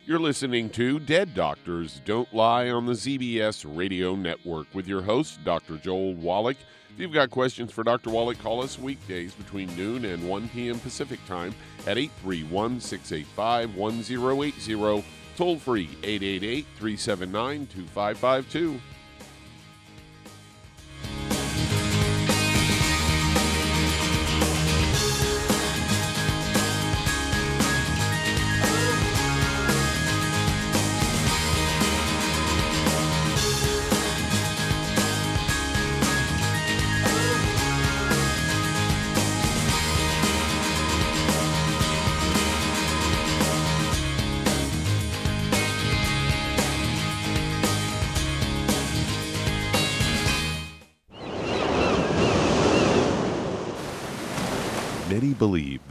You're 0.04 0.18
listening 0.18 0.68
to 0.70 0.98
Dead 0.98 1.32
Doctors 1.32 2.00
Don't 2.04 2.32
Lie 2.34 2.70
on 2.70 2.86
the 2.86 2.92
ZBS 2.92 3.64
Radio 3.76 4.16
Network 4.16 4.66
with 4.74 4.88
your 4.88 5.00
host, 5.00 5.44
Dr. 5.44 5.76
Joel 5.76 6.14
Wallach. 6.14 6.56
If 6.94 6.98
you've 6.98 7.12
got 7.12 7.30
questions 7.30 7.72
for 7.72 7.84
Dr. 7.84 8.10
Wallach, 8.10 8.38
call 8.40 8.62
us 8.62 8.78
weekdays 8.78 9.32
between 9.32 9.74
noon 9.76 10.04
and 10.04 10.28
1 10.28 10.48
p.m. 10.48 10.80
Pacific 10.80 11.24
Time 11.26 11.54
at 11.86 11.98
831 11.98 12.80
685 12.80 13.76
1080. 13.76 15.04
Toll 15.36 15.58
free 15.58 15.88
888 16.02 16.66
379 16.78 17.66
2552. 17.66 18.80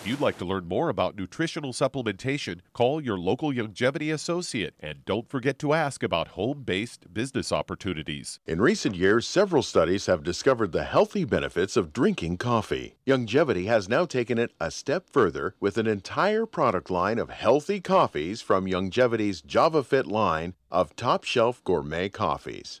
If 0.00 0.06
you'd 0.06 0.20
like 0.20 0.38
to 0.38 0.44
learn 0.44 0.68
more 0.68 0.90
about 0.90 1.16
nutritional 1.16 1.72
supplementation, 1.72 2.60
call 2.72 3.02
your 3.02 3.18
local 3.18 3.52
Youngevity 3.52 4.14
associate 4.14 4.74
and 4.78 5.04
don't 5.04 5.28
forget 5.28 5.58
to 5.58 5.72
ask 5.72 6.04
about 6.04 6.28
home 6.28 6.62
based 6.62 7.12
business 7.12 7.50
opportunities. 7.50 8.38
In 8.46 8.60
recent 8.60 8.94
years, 8.94 9.26
several 9.26 9.64
studies 9.64 10.06
have 10.06 10.22
discovered 10.22 10.70
the 10.70 10.84
healthy 10.84 11.24
benefits 11.24 11.76
of 11.76 11.92
drinking 11.92 12.36
coffee. 12.36 12.94
Youngevity 13.08 13.66
has 13.66 13.88
now 13.88 14.04
taken 14.04 14.38
it 14.38 14.52
a 14.60 14.70
step 14.70 15.10
further 15.10 15.56
with 15.58 15.76
an 15.76 15.88
entire 15.88 16.46
product 16.46 16.90
line 16.92 17.18
of 17.18 17.30
healthy 17.30 17.80
coffees 17.80 18.40
from 18.40 18.66
Youngevity's 18.66 19.42
JavaFit 19.42 20.06
line 20.06 20.54
of 20.70 20.94
top 20.94 21.24
shelf 21.24 21.62
gourmet 21.64 22.08
coffees. 22.08 22.80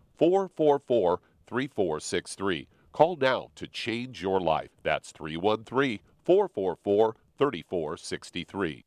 444 0.21 1.19
3463. 1.47 2.67
Call 2.91 3.15
now 3.15 3.49
to 3.55 3.65
change 3.65 4.21
your 4.21 4.39
life. 4.39 4.69
That's 4.83 5.11
313 5.11 5.97
444 6.23 7.15
3463. 7.39 8.85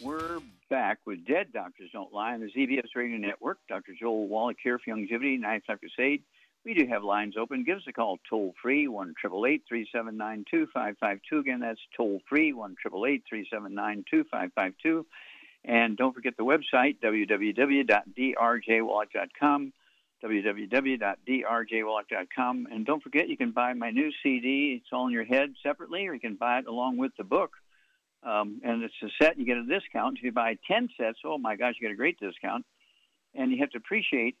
We're 0.00 0.38
back 0.70 1.00
with 1.04 1.26
Dead 1.26 1.52
Doctors 1.52 1.90
Don't 1.92 2.14
Lie 2.14 2.32
on 2.32 2.40
the 2.40 2.46
ZBS 2.46 2.86
Radio 2.94 3.18
Network. 3.18 3.58
Dr. 3.68 3.92
Joel 4.00 4.26
Wallach 4.26 4.56
here 4.62 4.78
for 4.78 4.90
Youngevity, 4.90 5.38
Ninth 5.38 5.64
Life 5.68 5.80
Crusade. 5.80 6.22
We 6.66 6.74
do 6.74 6.86
have 6.88 7.02
lines 7.04 7.36
open. 7.38 7.62
Give 7.62 7.76
us 7.76 7.84
a 7.86 7.92
call 7.92 8.18
toll 8.28 8.52
free, 8.60 8.88
1 8.88 9.14
379 9.22 10.44
2552. 10.50 11.38
Again, 11.38 11.60
that's 11.60 11.78
toll 11.96 12.20
free, 12.28 12.52
1 12.52 12.74
379 12.82 14.04
2552. 14.10 15.06
And 15.64 15.96
don't 15.96 16.12
forget 16.12 16.36
the 16.36 16.42
website, 16.42 16.96
www.drjwallach.com, 17.00 19.72
www.drjwallach.com. 20.24 22.66
And 22.72 22.84
don't 22.84 23.02
forget, 23.02 23.28
you 23.28 23.36
can 23.36 23.52
buy 23.52 23.72
my 23.74 23.90
new 23.90 24.10
CD. 24.24 24.80
It's 24.80 24.92
all 24.92 25.06
in 25.06 25.12
your 25.12 25.24
head 25.24 25.54
separately, 25.62 26.08
or 26.08 26.14
you 26.14 26.20
can 26.20 26.34
buy 26.34 26.58
it 26.58 26.66
along 26.66 26.96
with 26.96 27.12
the 27.16 27.22
book. 27.22 27.52
Um, 28.24 28.60
and 28.64 28.82
it's 28.82 28.92
a 29.04 29.08
set, 29.22 29.38
you 29.38 29.46
get 29.46 29.58
a 29.58 29.62
discount. 29.62 30.18
If 30.18 30.24
you 30.24 30.32
buy 30.32 30.58
10 30.66 30.88
sets, 30.96 31.18
oh 31.24 31.38
my 31.38 31.54
gosh, 31.54 31.76
you 31.80 31.86
get 31.86 31.92
a 31.92 31.96
great 31.96 32.18
discount. 32.18 32.66
And 33.36 33.52
you 33.52 33.58
have 33.58 33.70
to 33.70 33.78
appreciate 33.78 34.36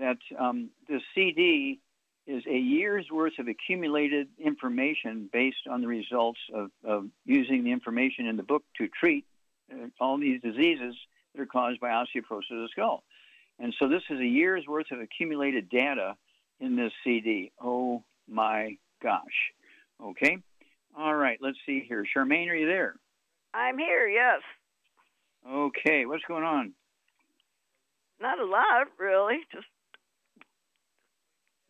that 0.00 0.18
um, 0.38 0.70
the 0.88 1.00
CD 1.14 1.78
is 2.26 2.42
a 2.46 2.56
year's 2.56 3.06
worth 3.10 3.38
of 3.38 3.48
accumulated 3.48 4.28
information 4.38 5.28
based 5.32 5.66
on 5.70 5.80
the 5.80 5.86
results 5.86 6.40
of, 6.54 6.70
of 6.84 7.06
using 7.24 7.64
the 7.64 7.72
information 7.72 8.26
in 8.26 8.36
the 8.36 8.42
book 8.42 8.62
to 8.78 8.88
treat 8.88 9.24
uh, 9.72 9.86
all 10.00 10.18
these 10.18 10.40
diseases 10.40 10.94
that 11.34 11.42
are 11.42 11.46
caused 11.46 11.80
by 11.80 11.88
osteoporosis 11.88 12.50
of 12.50 12.62
the 12.62 12.68
skull. 12.72 13.02
And 13.58 13.74
so 13.78 13.88
this 13.88 14.02
is 14.10 14.18
a 14.18 14.26
year's 14.26 14.66
worth 14.66 14.90
of 14.90 15.00
accumulated 15.00 15.68
data 15.68 16.16
in 16.60 16.76
this 16.76 16.92
CD. 17.04 17.52
Oh 17.62 18.02
my 18.28 18.76
gosh. 19.02 19.22
Okay. 20.02 20.38
All 20.98 21.14
right, 21.14 21.38
let's 21.40 21.58
see 21.66 21.84
here. 21.86 22.04
Charmaine, 22.04 22.48
are 22.48 22.54
you 22.54 22.66
there? 22.66 22.96
I'm 23.54 23.78
here, 23.78 24.08
yes. 24.08 24.40
Okay, 25.48 26.06
what's 26.06 26.24
going 26.26 26.44
on? 26.44 26.72
Not 28.20 28.38
a 28.38 28.44
lot, 28.44 28.88
really. 28.98 29.38
Just 29.52 29.66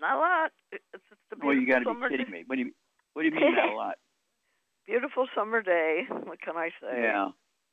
not 0.01 0.17
a 0.17 0.19
lot. 0.19 0.51
It's, 0.73 0.85
it's 0.95 1.05
the 1.31 1.37
beautiful 1.37 1.49
Well, 1.49 1.57
you 1.57 1.67
got 1.67 1.79
to 1.81 1.95
be 1.95 2.09
kidding 2.09 2.27
day. 2.27 2.33
me. 2.33 2.45
What 2.47 2.57
do 2.57 2.63
you 2.63 2.73
What 3.15 3.23
do 3.23 3.29
you 3.29 3.35
mean 3.35 3.55
not 3.55 3.73
a 3.73 3.77
lot? 3.77 3.95
Beautiful 4.87 5.29
summer 5.37 5.63
day. 5.63 6.03
What 6.09 6.41
can 6.41 6.57
I 6.57 6.71
say? 6.81 7.03
Yeah. 7.03 7.29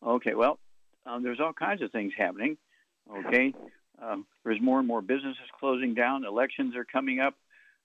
Okay. 0.06 0.36
Well, 0.36 0.60
um, 1.06 1.24
there's 1.24 1.40
all 1.40 1.54
kinds 1.54 1.82
of 1.82 1.92
things 1.92 2.14
happening. 2.16 2.58
Okay. 3.12 3.54
Um, 4.00 4.28
there's 4.44 4.62
more 4.62 4.78
and 4.78 4.88
more 4.88 5.02
businesses 5.02 5.50
closing 5.60 5.96
down. 5.96 6.26
Elections 6.26 6.76
are 6.76 6.86
coming 6.86 7.20
up. 7.20 7.34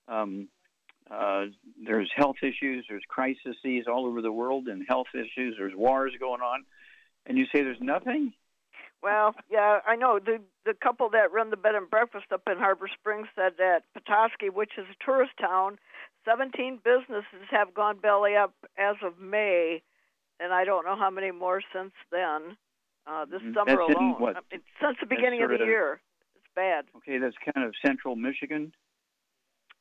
Um, 0.09 0.49
uh, 1.11 1.47
there's 1.85 2.11
health 2.15 2.37
issues. 2.43 2.85
There's 2.89 3.03
crises 3.09 3.57
all 3.91 4.07
over 4.07 4.21
the 4.21 4.33
world 4.33 4.69
and 4.69 4.85
health 4.87 5.09
issues. 5.15 5.55
There's 5.59 5.75
wars 5.75 6.13
going 6.21 6.41
on. 6.43 6.65
And 7.27 7.39
you 7.39 7.45
say 7.47 7.63
there's 7.63 7.81
nothing? 7.81 8.35
Well, 9.03 9.35
yeah, 9.51 9.81
I 9.87 9.97
know. 9.97 10.19
The 10.25 10.39
the 10.65 10.75
couple 10.75 11.11
that 11.11 11.33
run 11.33 11.51
the 11.51 11.57
bed 11.57 11.75
and 11.75 11.91
breakfast 11.91 12.27
up 12.33 12.43
in 12.51 12.59
Harbor 12.59 12.89
Springs 12.93 13.27
said 13.35 13.55
that 13.59 13.83
Petoskey, 13.95 14.49
which 14.49 14.73
is 14.79 14.87
a 14.91 15.05
tourist 15.05 15.33
town, 15.41 15.79
17 16.25 16.79
businesses 16.85 17.49
have 17.51 17.75
gone 17.75 17.99
belly 17.99 18.37
up 18.37 18.55
as 18.79 18.95
of 19.03 19.19
May, 19.19 19.83
and 20.39 20.53
I 20.55 20.65
don't 20.65 20.85
know 20.85 20.95
how 20.97 21.11
many 21.11 21.33
more 21.33 21.61
since 21.75 21.93
then. 22.13 22.57
Uh, 23.05 23.25
this 23.25 23.43
Mhm. 23.43 23.55
summer 23.55 23.77
That's 23.77 23.91
in 23.91 23.97
alone, 23.97 24.21
what? 24.21 24.37
I 24.37 24.41
mean, 24.53 24.63
since 24.81 24.97
the 25.01 25.07
beginning 25.07 25.43
of 25.43 25.49
the 25.49 25.57
of- 25.61 25.67
year, 25.67 26.01
it's 26.37 26.47
bad. 26.55 26.87
Okay, 26.99 27.19
that's 27.19 27.37
kind 27.39 27.67
of 27.67 27.75
central 27.85 28.15
Michigan. 28.15 28.73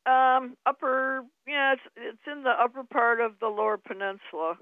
Um, 0.08 0.58
upper, 0.66 1.24
yeah, 1.46 1.74
it's 1.74 1.84
it's 1.96 2.26
in 2.28 2.42
the 2.42 2.50
upper 2.60 2.84
part 2.84 3.22
of 3.22 3.38
the 3.38 3.50
Lower 3.50 3.78
Peninsula. 3.78 4.58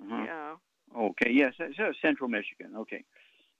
Uh-huh. 0.00 0.24
Yeah. 0.24 0.56
Okay, 0.96 1.30
yes, 1.30 1.54
so 1.76 1.92
central 2.00 2.30
Michigan. 2.30 2.74
Okay, 2.76 3.04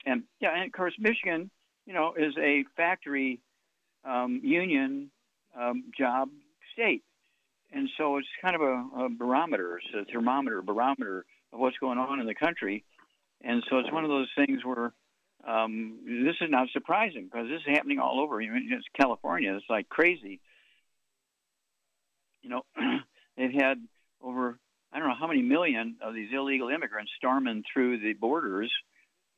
and 0.09 0.23
yeah, 0.41 0.55
and 0.55 0.65
of 0.65 0.73
course, 0.73 0.95
Michigan, 0.99 1.51
you 1.87 1.95
know, 1.95 2.15
is 2.17 2.35
a 2.39 2.65
factory 2.77 3.41
um, 4.05 4.41
union 4.43 5.11
um, 5.59 5.85
job 5.97 6.29
state, 6.73 7.03
and 7.73 7.89
so 7.97 8.17
it's 8.17 8.29
kind 8.43 8.55
of 8.55 8.63
a, 8.63 9.05
a 9.05 9.09
barometer, 9.09 9.79
it's 9.79 10.09
a 10.09 10.11
thermometer, 10.13 10.63
barometer 10.63 11.25
of 11.53 11.59
what's 11.59 11.79
going 11.79 11.99
on 11.99 12.21
in 12.21 12.27
the 12.27 12.35
country, 12.35 12.85
and 13.43 13.63
so 13.69 13.79
it's 13.79 13.93
one 13.93 14.05
of 14.05 14.11
those 14.11 14.29
things 14.37 14.65
where 14.65 14.93
um, 15.47 15.99
this 16.25 16.37
is 16.41 16.51
not 16.51 16.69
surprising 16.73 17.29
because 17.31 17.49
this 17.49 17.61
is 17.67 17.75
happening 17.75 17.99
all 17.99 18.21
over. 18.21 18.41
You 18.41 18.53
know, 18.53 18.61
it's 18.71 18.87
California. 18.99 19.55
It's 19.55 19.65
like 19.69 19.89
crazy. 19.89 20.41
You 22.43 22.51
know, 22.51 22.63
they've 23.37 23.53
had 23.53 23.79
over 24.23 24.59
I 24.93 24.99
don't 24.99 25.09
know 25.09 25.15
how 25.19 25.27
many 25.27 25.43
million 25.43 25.97
of 26.03 26.15
these 26.15 26.31
illegal 26.33 26.71
immigrants 26.71 27.13
storming 27.17 27.63
through 27.73 28.01
the 28.01 28.15
borders, 28.15 28.73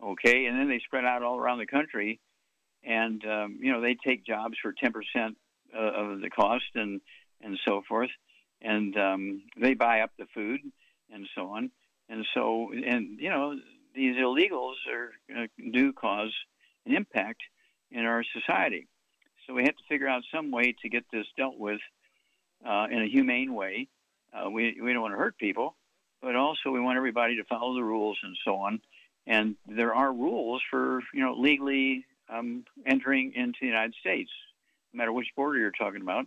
okay, 0.03 0.47
and 0.47 0.59
then 0.59 0.69
they 0.69 0.81
spread 0.85 1.05
out 1.05 1.23
all 1.23 1.39
around 1.39 1.59
the 1.59 1.67
country, 1.67 2.21
and 2.85 3.25
um, 3.25 3.59
you 3.61 3.73
know 3.73 3.81
they 3.81 3.95
take 3.95 4.25
jobs 4.25 4.57
for 4.61 4.73
ten 4.73 4.93
percent 4.93 5.37
uh, 5.75 5.81
of 5.81 6.21
the 6.21 6.31
cost 6.31 6.65
and 6.75 7.01
and 7.41 7.59
so 7.67 7.83
forth, 7.89 8.11
and 8.61 8.97
um, 8.97 9.43
they 9.61 9.75
buy 9.75 10.01
up 10.01 10.11
the 10.19 10.27
food 10.35 10.61
and 11.13 11.27
so 11.35 11.51
on, 11.51 11.71
and 12.09 12.27
so 12.35 12.71
and 12.73 13.21
you 13.21 13.31
know 13.31 13.55
these 13.95 14.17
illegals 14.17 14.75
are 14.93 15.43
uh, 15.43 15.47
do 15.73 15.93
cause 15.93 16.33
an 16.87 16.95
impact 16.95 17.43
in 17.91 18.05
our 18.05 18.25
society, 18.33 18.87
so 19.47 19.55
we 19.55 19.65
have 19.65 19.77
to 19.77 19.85
figure 19.89 20.09
out 20.09 20.23
some 20.33 20.51
way 20.51 20.75
to 20.83 20.89
get 20.89 21.05
this 21.13 21.27
dealt 21.37 21.59
with 21.59 21.81
uh, 22.67 22.87
in 22.91 23.03
a 23.03 23.07
humane 23.09 23.55
way. 23.55 23.89
Uh, 24.33 24.49
we 24.49 24.79
we 24.81 24.93
don't 24.93 25.03
want 25.03 25.13
to 25.13 25.19
hurt 25.19 25.37
people, 25.39 25.77
but 26.23 26.37
also 26.37 26.71
we 26.71 26.81
want 26.81 26.97
everybody 26.97 27.37
to 27.37 27.45
follow 27.45 27.75
the 27.75 27.83
rules 27.83 28.19
and 28.23 28.37
so 28.45 28.57
on. 28.57 28.81
And 29.27 29.57
there 29.67 29.95
are 29.95 30.13
rules 30.13 30.63
for 30.71 31.01
you 31.13 31.21
know 31.21 31.35
legally 31.35 32.05
um, 32.29 32.65
entering 32.87 33.33
into 33.35 33.59
the 33.61 33.67
United 33.67 33.95
States, 34.01 34.31
no 34.93 34.99
matter 34.99 35.13
which 35.13 35.29
border 35.37 35.59
you're 35.59 35.71
talking 35.71 36.03
about. 36.03 36.27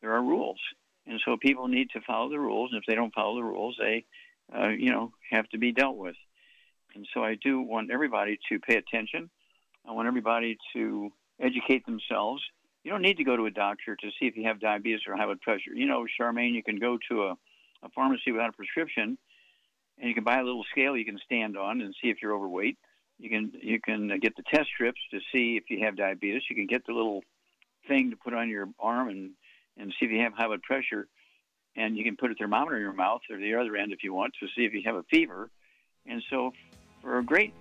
There 0.00 0.12
are 0.12 0.22
rules, 0.22 0.58
and 1.06 1.20
so 1.24 1.36
people 1.36 1.68
need 1.68 1.90
to 1.90 2.00
follow 2.00 2.28
the 2.28 2.40
rules. 2.40 2.70
And 2.72 2.80
if 2.80 2.86
they 2.86 2.94
don't 2.94 3.14
follow 3.14 3.36
the 3.36 3.44
rules, 3.44 3.76
they 3.78 4.04
uh, 4.54 4.68
you 4.68 4.90
know 4.90 5.12
have 5.30 5.48
to 5.50 5.58
be 5.58 5.72
dealt 5.72 5.96
with. 5.96 6.16
And 6.94 7.06
so 7.14 7.24
I 7.24 7.36
do 7.36 7.60
want 7.60 7.90
everybody 7.90 8.38
to 8.50 8.58
pay 8.58 8.76
attention. 8.76 9.30
I 9.88 9.92
want 9.92 10.08
everybody 10.08 10.58
to 10.74 11.10
educate 11.40 11.86
themselves 11.86 12.42
you 12.84 12.90
don't 12.90 13.02
need 13.02 13.18
to 13.18 13.24
go 13.24 13.36
to 13.36 13.46
a 13.46 13.50
doctor 13.50 13.96
to 13.96 14.10
see 14.18 14.26
if 14.26 14.36
you 14.36 14.44
have 14.44 14.60
diabetes 14.60 15.00
or 15.06 15.16
high 15.16 15.26
blood 15.26 15.40
pressure. 15.40 15.72
You 15.74 15.86
know, 15.86 16.04
Charmaine, 16.18 16.54
you 16.54 16.62
can 16.62 16.78
go 16.78 16.98
to 17.10 17.22
a, 17.24 17.36
a 17.84 17.88
pharmacy 17.94 18.32
without 18.32 18.50
a 18.50 18.52
prescription, 18.52 19.18
and 19.98 20.08
you 20.08 20.14
can 20.14 20.24
buy 20.24 20.38
a 20.38 20.44
little 20.44 20.64
scale 20.70 20.96
you 20.96 21.04
can 21.04 21.18
stand 21.24 21.56
on 21.56 21.80
and 21.80 21.94
see 22.02 22.10
if 22.10 22.18
you're 22.22 22.34
overweight. 22.34 22.78
You 23.18 23.30
can 23.30 23.52
you 23.60 23.80
can 23.80 24.08
get 24.20 24.36
the 24.36 24.42
test 24.42 24.68
strips 24.74 25.00
to 25.10 25.20
see 25.32 25.56
if 25.56 25.64
you 25.70 25.84
have 25.84 25.96
diabetes. 25.96 26.42
You 26.50 26.56
can 26.56 26.66
get 26.66 26.86
the 26.86 26.92
little 26.92 27.22
thing 27.88 28.10
to 28.10 28.16
put 28.16 28.34
on 28.34 28.48
your 28.48 28.68
arm 28.80 29.08
and 29.08 29.30
and 29.78 29.94
see 29.98 30.06
if 30.06 30.12
you 30.12 30.20
have 30.20 30.34
high 30.34 30.46
blood 30.46 30.62
pressure, 30.62 31.06
and 31.76 31.96
you 31.96 32.04
can 32.04 32.16
put 32.16 32.30
a 32.30 32.34
thermometer 32.34 32.76
in 32.76 32.82
your 32.82 32.92
mouth 32.92 33.20
or 33.30 33.38
the 33.38 33.54
other 33.54 33.76
end 33.76 33.92
if 33.92 34.02
you 34.02 34.12
want 34.12 34.34
to 34.40 34.46
see 34.48 34.64
if 34.64 34.74
you 34.74 34.82
have 34.84 34.96
a 34.96 35.04
fever. 35.04 35.50
And 36.06 36.22
so, 36.28 36.52
for 37.00 37.18
a 37.18 37.24
great 37.24 37.54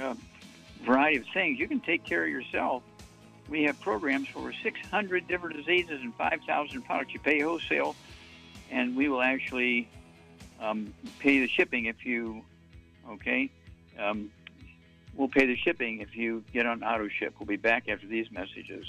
uh, 0.00 0.14
variety 0.84 1.18
of 1.18 1.24
things, 1.32 1.58
you 1.58 1.66
can 1.66 1.80
take 1.80 2.04
care 2.04 2.24
of 2.24 2.28
yourself 2.28 2.82
we 3.48 3.64
have 3.64 3.78
programs 3.80 4.28
for 4.28 4.38
over 4.38 4.52
600 4.62 5.28
different 5.28 5.56
diseases 5.56 6.00
and 6.00 6.14
5,000 6.14 6.82
products. 6.82 7.12
You 7.12 7.20
pay 7.20 7.40
wholesale, 7.40 7.94
and 8.70 8.96
we 8.96 9.08
will 9.08 9.22
actually 9.22 9.88
um, 10.64 10.94
pay 11.18 11.40
the 11.40 11.48
shipping 11.48 11.86
if 11.86 12.04
you, 12.04 12.42
okay? 13.08 13.50
Um, 13.98 14.30
we'll 15.14 15.28
pay 15.28 15.46
the 15.46 15.56
shipping 15.56 16.00
if 16.00 16.16
you 16.16 16.42
get 16.52 16.66
on 16.66 16.82
auto 16.82 17.08
ship. 17.08 17.34
We'll 17.38 17.46
be 17.46 17.56
back 17.56 17.88
after 17.88 18.06
these 18.06 18.30
messages. 18.30 18.86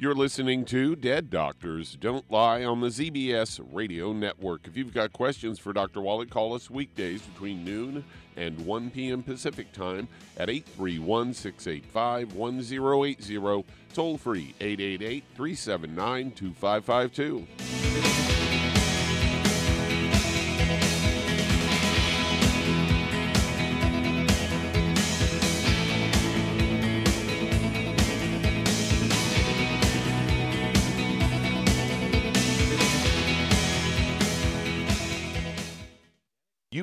You're 0.00 0.14
listening 0.14 0.64
to 0.66 0.94
Dead 0.94 1.28
Doctors 1.28 1.96
Don't 2.00 2.30
Lie 2.30 2.62
on 2.62 2.80
the 2.80 2.86
ZBS 2.86 3.60
Radio 3.72 4.12
Network. 4.12 4.68
If 4.68 4.76
you've 4.76 4.94
got 4.94 5.12
questions 5.12 5.58
for 5.58 5.72
Dr. 5.72 6.00
Wallach, 6.00 6.30
call 6.30 6.54
us 6.54 6.70
weekdays 6.70 7.20
between 7.22 7.64
noon 7.64 8.04
and 8.36 8.64
1 8.64 8.90
p.m. 8.90 9.24
Pacific 9.24 9.72
Time 9.72 10.06
at 10.36 10.48
831 10.48 11.34
685 11.34 12.34
1080. 12.34 13.64
Toll 13.92 14.18
free 14.18 14.54
888 14.60 15.24
379 15.34 16.30
2552. 16.30 18.27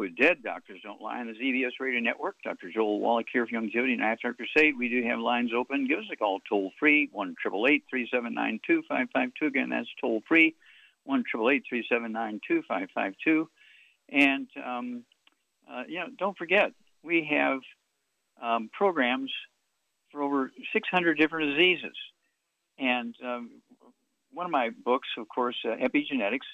With 0.00 0.16
Dead 0.16 0.42
Doctors 0.42 0.80
Don't 0.82 1.02
Lie 1.02 1.20
on 1.20 1.26
the 1.26 1.34
ZBS 1.34 1.72
Radio 1.78 2.00
Network. 2.00 2.36
Dr. 2.42 2.70
Joel 2.72 3.00
Wallach 3.00 3.26
here 3.30 3.46
for 3.46 3.52
Youngevity 3.52 3.92
and 3.92 4.02
After 4.02 4.32
Crusade. 4.32 4.78
We 4.78 4.88
do 4.88 5.06
have 5.06 5.18
lines 5.18 5.50
open. 5.54 5.86
Give 5.86 5.98
us 5.98 6.06
a 6.10 6.16
call 6.16 6.40
toll 6.48 6.72
free, 6.78 7.10
1 7.12 7.34
379 7.42 8.60
2552. 8.66 9.46
Again, 9.46 9.68
that's 9.68 9.88
toll 10.00 10.22
free, 10.26 10.56
1 11.04 11.22
379 11.30 12.40
2552. 12.48 13.50
And, 14.08 14.48
um, 14.64 15.04
uh, 15.70 15.82
you 15.86 15.98
know, 15.98 16.06
don't 16.18 16.38
forget, 16.38 16.72
we 17.02 17.28
have 17.30 17.60
um, 18.40 18.70
programs 18.72 19.30
for 20.10 20.22
over 20.22 20.50
600 20.72 21.18
different 21.18 21.50
diseases. 21.50 21.96
And 22.78 23.14
um, 23.22 23.50
one 24.32 24.46
of 24.46 24.50
my 24.50 24.70
books, 24.82 25.08
of 25.18 25.28
course, 25.28 25.56
uh, 25.66 25.76
Epigenetics, 25.76 26.48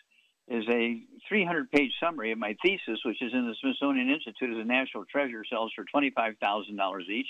is 0.48 0.64
a 0.68 1.02
300 1.28 1.70
page 1.70 1.92
summary 2.00 2.32
of 2.32 2.38
my 2.38 2.56
thesis, 2.62 3.00
which 3.04 3.20
is 3.20 3.32
in 3.32 3.46
the 3.46 3.54
Smithsonian 3.60 4.10
Institute 4.10 4.50
as 4.50 4.58
a 4.58 4.64
National 4.64 5.04
Treasure, 5.04 5.44
sells 5.48 5.72
for 5.74 5.84
$25,000 5.84 7.08
each. 7.08 7.26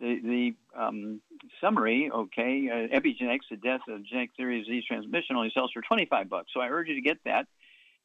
The, 0.00 0.18
the 0.22 0.80
um, 0.80 1.20
summary, 1.60 2.10
okay, 2.12 2.68
uh, 2.70 2.96
epigenetics, 2.96 3.50
the 3.50 3.56
death 3.56 3.82
of 3.86 4.04
genetic 4.04 4.30
theory 4.36 4.58
of 4.60 4.66
disease 4.66 4.84
transmission, 4.86 5.36
only 5.36 5.52
sells 5.54 5.70
for 5.72 5.82
25 5.82 6.28
bucks. 6.28 6.50
So 6.54 6.60
I 6.60 6.68
urge 6.68 6.88
you 6.88 6.94
to 6.94 7.02
get 7.02 7.18
that, 7.24 7.46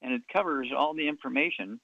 and 0.01 0.13
it 0.13 0.21
covers 0.31 0.67
all 0.75 0.93
the 0.93 1.07
information 1.07 1.79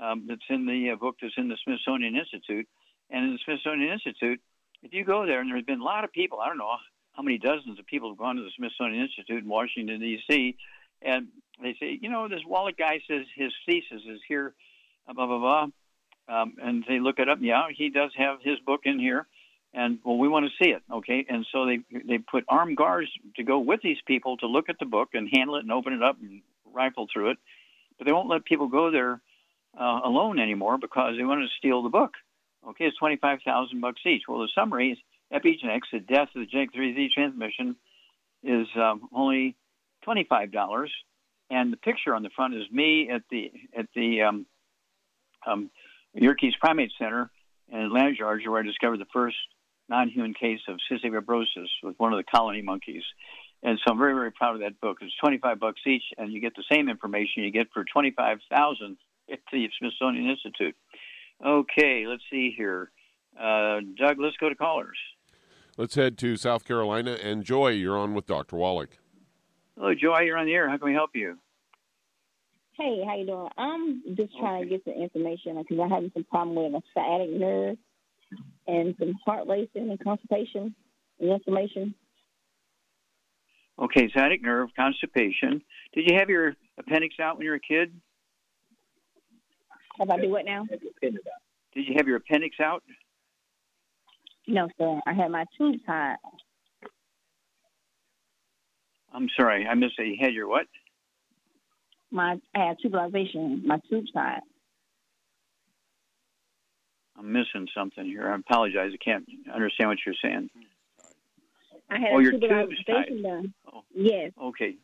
um, 0.00 0.24
that's 0.26 0.40
in 0.48 0.66
the 0.66 0.90
uh, 0.92 0.96
book 0.96 1.16
that's 1.20 1.34
in 1.36 1.48
the 1.48 1.58
Smithsonian 1.62 2.16
Institute. 2.16 2.66
And 3.10 3.24
in 3.24 3.32
the 3.32 3.38
Smithsonian 3.44 3.92
Institute, 3.92 4.40
if 4.82 4.94
you 4.94 5.04
go 5.04 5.26
there, 5.26 5.40
and 5.40 5.50
there's 5.50 5.64
been 5.64 5.80
a 5.80 5.84
lot 5.84 6.04
of 6.04 6.12
people, 6.12 6.40
I 6.40 6.48
don't 6.48 6.58
know 6.58 6.76
how 7.12 7.22
many 7.22 7.38
dozens 7.38 7.78
of 7.78 7.86
people 7.86 8.10
have 8.10 8.18
gone 8.18 8.36
to 8.36 8.42
the 8.42 8.50
Smithsonian 8.56 9.02
Institute 9.02 9.42
in 9.42 9.48
Washington, 9.48 10.00
D.C., 10.00 10.56
and 11.02 11.28
they 11.62 11.76
say, 11.80 11.98
you 12.00 12.08
know, 12.08 12.28
this 12.28 12.40
Wallach 12.46 12.76
guy 12.76 13.00
says 13.08 13.26
his 13.34 13.52
thesis 13.66 14.02
is 14.08 14.20
here, 14.26 14.54
blah 15.06 15.26
blah 15.26 15.38
blah, 15.38 15.66
um, 16.28 16.54
and 16.62 16.84
they 16.88 17.00
look 17.00 17.18
it 17.18 17.28
up. 17.28 17.38
Yeah, 17.40 17.68
he 17.74 17.90
does 17.90 18.12
have 18.16 18.38
his 18.42 18.58
book 18.60 18.82
in 18.84 18.98
here, 18.98 19.26
and 19.74 19.98
well, 20.04 20.18
we 20.18 20.28
want 20.28 20.46
to 20.46 20.64
see 20.64 20.70
it, 20.70 20.82
okay? 20.90 21.26
And 21.28 21.46
so 21.52 21.66
they 21.66 21.80
they 22.06 22.18
put 22.18 22.44
armed 22.48 22.76
guards 22.76 23.08
to 23.36 23.42
go 23.42 23.58
with 23.58 23.80
these 23.82 24.00
people 24.06 24.36
to 24.38 24.46
look 24.46 24.68
at 24.68 24.78
the 24.78 24.86
book 24.86 25.10
and 25.14 25.28
handle 25.32 25.56
it 25.56 25.60
and 25.60 25.72
open 25.72 25.92
it 25.92 26.02
up 26.02 26.16
and 26.20 26.42
rifle 26.72 27.06
through 27.12 27.30
it, 27.30 27.38
but 27.98 28.06
they 28.06 28.12
won't 28.12 28.28
let 28.28 28.44
people 28.44 28.68
go 28.68 28.90
there 28.90 29.20
uh, 29.78 30.00
alone 30.04 30.38
anymore 30.38 30.78
because 30.78 31.16
they 31.16 31.24
want 31.24 31.42
to 31.42 31.48
steal 31.58 31.82
the 31.82 31.88
book. 31.88 32.12
Okay, 32.68 32.84
it's 32.84 32.96
twenty 32.96 33.16
five 33.16 33.40
thousand 33.44 33.80
bucks 33.80 34.00
each. 34.06 34.22
Well, 34.28 34.40
the 34.40 34.48
summary 34.54 34.92
is 34.92 34.98
epigenetics, 35.32 35.90
the 35.92 36.00
death 36.00 36.28
of 36.34 36.40
the 36.40 36.46
genetic 36.46 36.74
3Z 36.74 37.12
transmission, 37.12 37.76
is 38.42 38.66
um, 38.76 39.08
only 39.14 39.54
twenty-five 40.02 40.52
dollars, 40.52 40.92
and 41.50 41.72
the 41.72 41.76
picture 41.76 42.14
on 42.14 42.22
the 42.22 42.30
front 42.34 42.54
is 42.54 42.64
me 42.70 43.10
at 43.10 43.22
the 43.30 43.52
at 43.76 43.86
the 43.94 44.22
um, 44.22 44.46
um, 45.46 45.70
Yerkes 46.14 46.56
Primate 46.60 46.92
Center 46.98 47.30
in 47.70 47.78
Atlanta, 47.78 48.14
Georgia, 48.14 48.50
where 48.50 48.60
I 48.60 48.64
discovered 48.64 49.00
the 49.00 49.06
first 49.12 49.36
non-human 49.88 50.34
case 50.34 50.60
of 50.68 50.78
cystic 50.90 51.12
fibrosis 51.12 51.68
with 51.82 51.96
one 51.98 52.12
of 52.12 52.16
the 52.16 52.24
colony 52.24 52.62
monkeys. 52.62 53.02
And 53.62 53.78
so 53.78 53.92
I'm 53.92 53.98
very, 53.98 54.14
very 54.14 54.30
proud 54.30 54.54
of 54.54 54.60
that 54.62 54.80
book. 54.80 54.98
It's 55.02 55.14
25 55.16 55.60
bucks 55.60 55.80
each, 55.86 56.04
and 56.16 56.32
you 56.32 56.40
get 56.40 56.54
the 56.56 56.64
same 56.72 56.88
information 56.88 57.42
you 57.42 57.50
get 57.50 57.68
for 57.74 57.84
25,000 57.84 58.96
at 59.32 59.38
the 59.52 59.68
Smithsonian 59.78 60.30
Institute. 60.30 60.74
Okay, 61.44 62.06
let's 62.06 62.22
see 62.30 62.54
here. 62.56 62.90
Uh, 63.38 63.80
Doug, 63.96 64.18
let's 64.18 64.36
go 64.36 64.48
to 64.48 64.54
callers. 64.54 64.96
Let's 65.76 65.94
head 65.94 66.18
to 66.18 66.36
South 66.36 66.64
Carolina. 66.64 67.12
And 67.22 67.44
Joy, 67.44 67.68
you're 67.68 67.98
on 67.98 68.14
with 68.14 68.26
Dr. 68.26 68.56
Wallach. 68.56 68.98
Hello, 69.80 69.94
Joy. 69.94 70.20
You're 70.26 70.36
on 70.36 70.44
the 70.44 70.52
air. 70.52 70.68
How 70.68 70.76
can 70.76 70.88
we 70.88 70.92
help 70.92 71.12
you? 71.14 71.38
Hey, 72.76 73.02
how 73.02 73.16
you 73.16 73.24
doing? 73.24 73.48
I'm 73.56 74.02
just 74.14 74.36
trying 74.38 74.64
okay. 74.64 74.64
to 74.64 74.70
get 74.76 74.84
some 74.84 75.02
information 75.02 75.56
because 75.56 75.78
I'm 75.82 75.88
having 75.88 76.10
some 76.12 76.24
problem 76.24 76.54
with 76.54 76.74
a 76.74 76.82
sciatic 76.92 77.30
nerve 77.30 77.78
and 78.66 78.94
some 78.98 79.14
heart 79.24 79.48
racing 79.48 79.88
and 79.88 79.98
constipation 79.98 80.74
and 81.18 81.30
inflammation. 81.30 81.94
Okay, 83.78 84.10
sciatic 84.14 84.42
nerve, 84.42 84.68
constipation. 84.76 85.62
Did 85.94 86.10
you 86.10 86.18
have 86.18 86.28
your 86.28 86.52
appendix 86.78 87.14
out 87.18 87.38
when 87.38 87.46
you 87.46 87.50
were 87.52 87.56
a 87.56 87.60
kid? 87.60 87.98
Have 89.98 90.10
I 90.10 90.20
do 90.20 90.28
what 90.28 90.44
now? 90.44 90.66
Did 91.00 91.14
you 91.72 91.94
have 91.96 92.06
your 92.06 92.16
appendix 92.16 92.56
out? 92.60 92.82
No, 94.46 94.68
sir. 94.76 95.00
I 95.06 95.14
had 95.14 95.30
my 95.30 95.46
tubes 95.56 95.78
tied. 95.86 96.16
I'm 99.12 99.28
sorry, 99.36 99.66
I 99.66 99.74
missed 99.74 99.98
it. 99.98 100.06
You 100.06 100.16
had 100.20 100.32
your 100.32 100.48
what? 100.48 100.66
My 102.10 102.36
I 102.54 102.58
had 102.58 102.76
tubulization. 102.84 103.64
My 103.64 103.78
tube 103.88 104.04
tied. 104.12 104.40
I'm 107.18 107.32
missing 107.32 107.68
something 107.76 108.04
here. 108.04 108.30
I 108.30 108.36
apologize. 108.36 108.92
I 108.94 109.04
can't 109.04 109.24
understand 109.54 109.90
what 109.90 109.98
you're 110.04 110.14
saying. 110.22 110.50
I 111.90 111.98
had 111.98 112.08
oh, 112.12 112.18
a 112.18 112.22
your 112.22 112.32
tubulization 112.32 112.68
tubes 112.68 112.84
tied. 112.86 113.22
done. 113.22 113.54
Oh. 113.72 113.82
Yes. 113.94 114.32
Okay. 114.42 114.76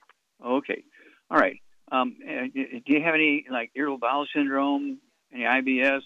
Okay. 0.45 0.83
All 1.31 1.39
right. 1.39 1.57
Um, 1.91 2.17
do 2.21 2.83
you 2.87 3.03
have 3.03 3.15
any 3.15 3.47
like 3.51 3.71
irritable 3.75 3.99
bowel 3.99 4.27
syndrome, 4.35 4.99
any 5.33 5.45
IBS, 5.45 6.03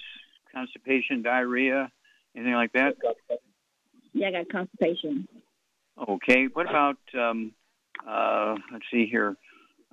constipation, 0.54 1.22
diarrhea, 1.22 1.90
anything 2.36 2.54
like 2.54 2.72
that? 2.74 2.94
Yeah, 4.12 4.28
I 4.28 4.30
got 4.32 4.48
constipation. 4.50 5.26
Okay. 6.08 6.48
What 6.52 6.68
about 6.68 6.98
um, 7.18 7.52
uh, 8.08 8.54
let's 8.72 8.84
see 8.92 9.06
here, 9.10 9.36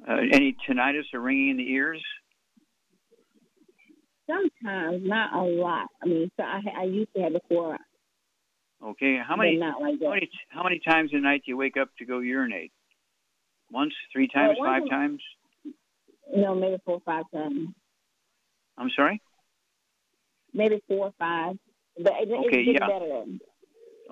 Uh, 0.07 0.17
any 0.31 0.55
tinnitus 0.67 1.13
or 1.13 1.19
ringing 1.19 1.49
in 1.49 1.57
the 1.57 1.71
ears? 1.71 2.03
Sometimes, 4.27 5.01
not 5.05 5.33
a 5.33 5.41
lot. 5.41 5.87
I 6.03 6.05
mean, 6.05 6.29
so 6.37 6.43
I, 6.43 6.61
I 6.81 6.83
used 6.83 7.09
to 7.15 7.21
have 7.23 7.33
before. 7.33 7.77
Okay. 8.83 9.17
How 9.25 9.35
many? 9.35 9.55
not 9.57 9.81
like. 9.81 9.95
How 10.01 10.09
many? 10.09 10.29
How 10.49 10.63
many 10.63 10.79
times 10.79 11.11
a 11.13 11.19
night 11.19 11.43
do 11.45 11.51
you 11.51 11.57
wake 11.57 11.77
up 11.77 11.89
to 11.99 12.05
go 12.05 12.19
urinate? 12.19 12.71
Once, 13.71 13.93
three 14.13 14.27
times, 14.27 14.57
five 14.59 14.83
times? 14.89 15.21
No, 16.35 16.55
maybe 16.55 16.77
four 16.85 16.95
or 16.95 17.01
five 17.05 17.25
times. 17.33 17.69
I'm 18.77 18.89
sorry. 18.95 19.21
Maybe 20.53 20.81
four 20.87 21.07
or 21.07 21.13
five. 21.17 21.57
But 21.97 22.13
it, 22.21 22.29
it's 22.29 22.47
Okay, 22.47 22.65
getting 22.65 22.73
yeah. 22.75 22.87
better. 22.87 23.23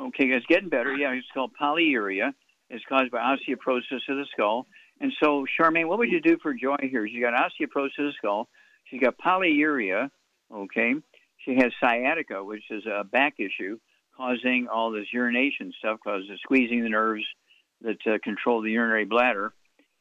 Okay, 0.07 0.25
it's 0.25 0.45
getting 0.47 0.69
better. 0.69 0.93
Yeah, 0.95 1.11
it's 1.11 1.27
called 1.33 1.51
polyuria. 1.61 2.33
It's 2.69 2.83
caused 2.89 3.11
by 3.11 3.19
osteoporosis 3.19 4.09
of 4.09 4.17
the 4.17 4.25
skull. 4.31 4.65
And 4.99 5.11
so, 5.21 5.45
Charmaine, 5.59 5.87
what 5.87 5.99
would 5.99 6.11
you 6.11 6.21
do 6.21 6.37
for 6.41 6.53
Joy 6.53 6.77
here? 6.81 7.07
She 7.07 7.19
got 7.19 7.33
osteoporosis 7.33 7.99
of 7.99 8.05
the 8.05 8.13
skull. 8.17 8.47
She 8.85 8.97
got 8.97 9.17
polyuria. 9.17 10.09
Okay. 10.53 10.93
She 11.43 11.55
has 11.55 11.71
sciatica, 11.79 12.43
which 12.43 12.63
is 12.71 12.85
a 12.85 13.03
back 13.03 13.35
issue 13.39 13.77
causing 14.15 14.67
all 14.71 14.91
this 14.91 15.07
urination 15.11 15.73
stuff, 15.79 15.99
causes 16.03 16.29
squeezing 16.41 16.83
the 16.83 16.89
nerves 16.89 17.23
that 17.81 17.97
uh, 18.07 18.17
control 18.23 18.61
the 18.61 18.71
urinary 18.71 19.05
bladder. 19.05 19.53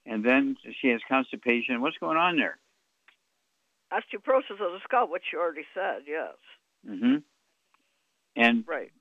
And 0.06 0.24
then 0.24 0.56
she 0.80 0.88
has 0.88 1.00
constipation. 1.08 1.80
What's 1.80 1.98
going 1.98 2.16
on 2.16 2.36
there? 2.36 2.58
Osteoporosis 3.92 4.52
of 4.52 4.72
the 4.72 4.80
skull, 4.84 5.08
which 5.10 5.24
you 5.32 5.40
already 5.40 5.64
said, 5.74 6.02
yes. 6.06 6.34
Mm 6.88 6.98
hmm 6.98 7.16
And 8.36 8.64
Right. 8.66 8.92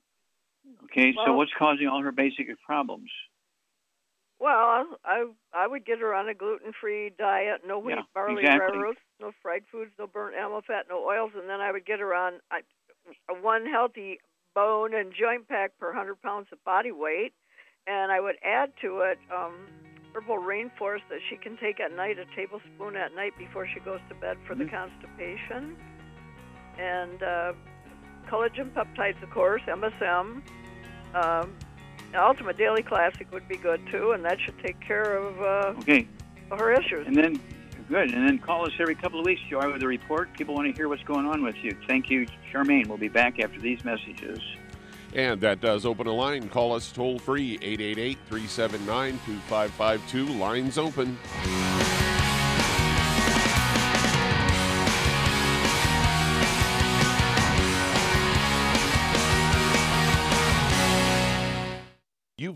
okay, 0.84 1.14
so 1.24 1.34
what's 1.34 1.52
causing 1.58 1.86
all 1.86 2.02
her 2.02 2.12
basic 2.12 2.46
problems? 2.64 3.10
Well, 4.44 4.84
I 5.06 5.24
I 5.54 5.66
would 5.66 5.86
get 5.86 6.00
her 6.00 6.12
on 6.12 6.28
a 6.28 6.34
gluten-free 6.34 7.12
diet, 7.18 7.62
no 7.66 7.78
wheat, 7.78 7.96
Yeah, 7.96 8.02
barley, 8.12 8.42
exactly. 8.42 8.76
railroads, 8.78 8.98
no 9.18 9.32
fried 9.40 9.64
foods, 9.72 9.92
no 9.98 10.06
burnt 10.06 10.36
animal 10.36 10.60
fat, 10.60 10.84
no 10.90 11.02
oils, 11.02 11.30
and 11.34 11.48
then 11.48 11.62
I 11.62 11.72
would 11.72 11.86
get 11.86 11.98
her 11.98 12.14
on 12.14 12.40
I, 12.50 12.60
a 13.30 13.40
one 13.40 13.64
healthy 13.64 14.20
bone 14.54 14.94
and 14.94 15.14
joint 15.18 15.48
pack 15.48 15.78
per 15.80 15.86
100 15.86 16.20
pounds 16.20 16.48
of 16.52 16.62
body 16.62 16.92
weight, 16.92 17.32
and 17.86 18.12
I 18.12 18.20
would 18.20 18.36
add 18.44 18.74
to 18.82 19.00
it 19.00 19.18
um, 19.34 19.54
herbal 20.14 20.36
rainforest 20.36 21.08
that 21.08 21.20
she 21.30 21.36
can 21.38 21.56
take 21.56 21.80
at 21.80 21.96
night, 21.96 22.18
a 22.18 22.26
tablespoon 22.36 22.96
at 22.96 23.14
night 23.14 23.32
before 23.38 23.66
she 23.72 23.80
goes 23.80 24.00
to 24.10 24.14
bed 24.14 24.36
for 24.46 24.54
the 24.54 24.66
constipation, 24.66 25.74
and 26.78 27.22
uh, 27.22 27.52
collagen 28.28 28.74
peptides, 28.74 29.22
of 29.22 29.30
course, 29.30 29.62
MSM. 29.66 30.42
Um, 31.14 31.56
Ultimate 32.14 32.56
Daily 32.56 32.82
Classic 32.82 33.30
would 33.32 33.46
be 33.48 33.56
good 33.56 33.80
too, 33.90 34.12
and 34.12 34.24
that 34.24 34.40
should 34.40 34.58
take 34.60 34.80
care 34.80 35.16
of 35.16 35.40
uh, 35.40 35.80
Okay, 35.80 36.08
her 36.50 36.72
issues. 36.72 37.06
And 37.06 37.16
then, 37.16 37.40
good. 37.88 38.12
And 38.12 38.28
then 38.28 38.38
call 38.38 38.66
us 38.66 38.72
every 38.78 38.94
couple 38.94 39.20
of 39.20 39.26
weeks, 39.26 39.40
Joy, 39.48 39.72
with 39.72 39.82
a 39.82 39.86
report. 39.86 40.32
People 40.34 40.54
want 40.54 40.68
to 40.68 40.72
hear 40.72 40.88
what's 40.88 41.02
going 41.02 41.26
on 41.26 41.42
with 41.42 41.56
you. 41.62 41.76
Thank 41.86 42.10
you, 42.10 42.26
Charmaine. 42.52 42.86
We'll 42.86 42.98
be 42.98 43.08
back 43.08 43.40
after 43.40 43.60
these 43.60 43.84
messages. 43.84 44.40
And 45.14 45.40
that 45.42 45.60
does 45.60 45.86
open 45.86 46.06
a 46.08 46.12
line. 46.12 46.48
Call 46.48 46.72
us 46.72 46.90
toll 46.90 47.18
free 47.18 47.54
888 47.62 48.18
379 48.28 49.12
2552. 49.26 50.26
Lines 50.38 50.78
open. 50.78 51.16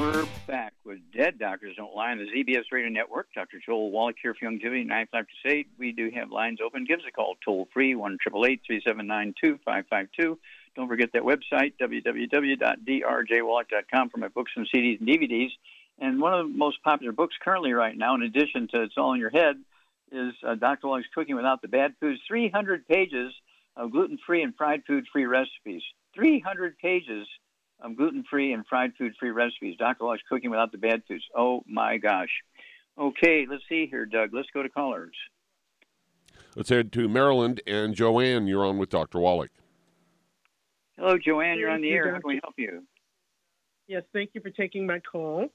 We're 0.00 0.26
back 0.46 0.72
with 0.82 1.00
Dead 1.14 1.38
Doctors 1.38 1.76
Don't 1.76 1.94
Lie 1.94 2.12
on 2.12 2.16
the 2.16 2.24
ZBS 2.24 2.72
Radio 2.72 2.88
Network. 2.88 3.26
Dr. 3.34 3.60
Joel 3.64 3.90
Wallach 3.90 4.16
here 4.22 4.32
for 4.32 4.46
Youngevity, 4.46 4.86
958. 4.86 5.66
We 5.78 5.92
do 5.92 6.10
have 6.14 6.30
lines 6.30 6.60
open. 6.64 6.86
Give 6.86 7.00
us 7.00 7.04
a 7.06 7.12
call 7.12 7.36
toll 7.44 7.68
free, 7.74 7.94
1 7.94 8.16
379 8.24 9.34
2552. 9.38 10.38
Don't 10.74 10.88
forget 10.88 11.10
that 11.12 11.20
website, 11.20 11.74
www.drjwallach.com, 11.78 14.08
for 14.08 14.16
my 14.16 14.28
books 14.28 14.52
and 14.56 14.66
CDs 14.74 15.00
and 15.00 15.06
DVDs. 15.06 15.50
And 15.98 16.18
one 16.18 16.32
of 16.32 16.50
the 16.50 16.56
most 16.56 16.82
popular 16.82 17.12
books 17.12 17.34
currently, 17.44 17.74
right 17.74 17.94
now, 17.94 18.14
in 18.14 18.22
addition 18.22 18.68
to 18.68 18.84
It's 18.84 18.96
All 18.96 19.12
in 19.12 19.20
Your 19.20 19.28
Head, 19.28 19.56
is 20.10 20.32
uh, 20.42 20.54
Dr. 20.54 20.86
Wallach's 20.86 21.10
Cooking 21.14 21.36
Without 21.36 21.60
the 21.60 21.68
Bad 21.68 21.92
Foods 22.00 22.22
300 22.26 22.88
pages 22.88 23.34
of 23.76 23.92
gluten 23.92 24.16
free 24.26 24.42
and 24.42 24.56
fried 24.56 24.82
food 24.86 25.04
free 25.12 25.26
recipes. 25.26 25.82
300 26.14 26.78
pages 26.78 27.28
of 27.82 27.96
gluten 27.96 28.24
free 28.28 28.52
and 28.52 28.66
fried 28.66 28.92
food 28.96 29.12
free 29.18 29.30
recipes. 29.30 29.76
Dr. 29.78 30.04
Wallach's 30.04 30.22
Cooking 30.28 30.50
Without 30.50 30.72
the 30.72 30.78
Bad 30.78 31.02
Foods. 31.08 31.24
Oh 31.36 31.62
my 31.66 31.96
gosh. 31.96 32.30
Okay, 32.98 33.46
let's 33.48 33.62
see 33.68 33.86
here, 33.90 34.06
Doug. 34.06 34.30
Let's 34.32 34.48
go 34.52 34.62
to 34.62 34.68
callers. 34.68 35.14
Let's 36.56 36.68
head 36.68 36.92
to 36.92 37.08
Maryland. 37.08 37.62
And 37.66 37.94
Joanne, 37.94 38.46
you're 38.46 38.64
on 38.64 38.78
with 38.78 38.90
Dr. 38.90 39.18
Wallach. 39.20 39.50
Hello, 40.98 41.16
Joanne. 41.16 41.58
You're 41.58 41.70
on 41.70 41.80
the 41.80 41.90
air. 41.90 42.12
How 42.12 42.20
can 42.20 42.28
we 42.28 42.40
help 42.42 42.54
you? 42.58 42.82
Yes, 43.86 44.02
thank 44.12 44.30
you 44.34 44.40
for 44.40 44.50
taking 44.50 44.86
my 44.86 45.00
call. 45.00 45.46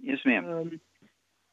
Yes, 0.00 0.18
ma'am. 0.24 0.48
Um, 0.48 0.80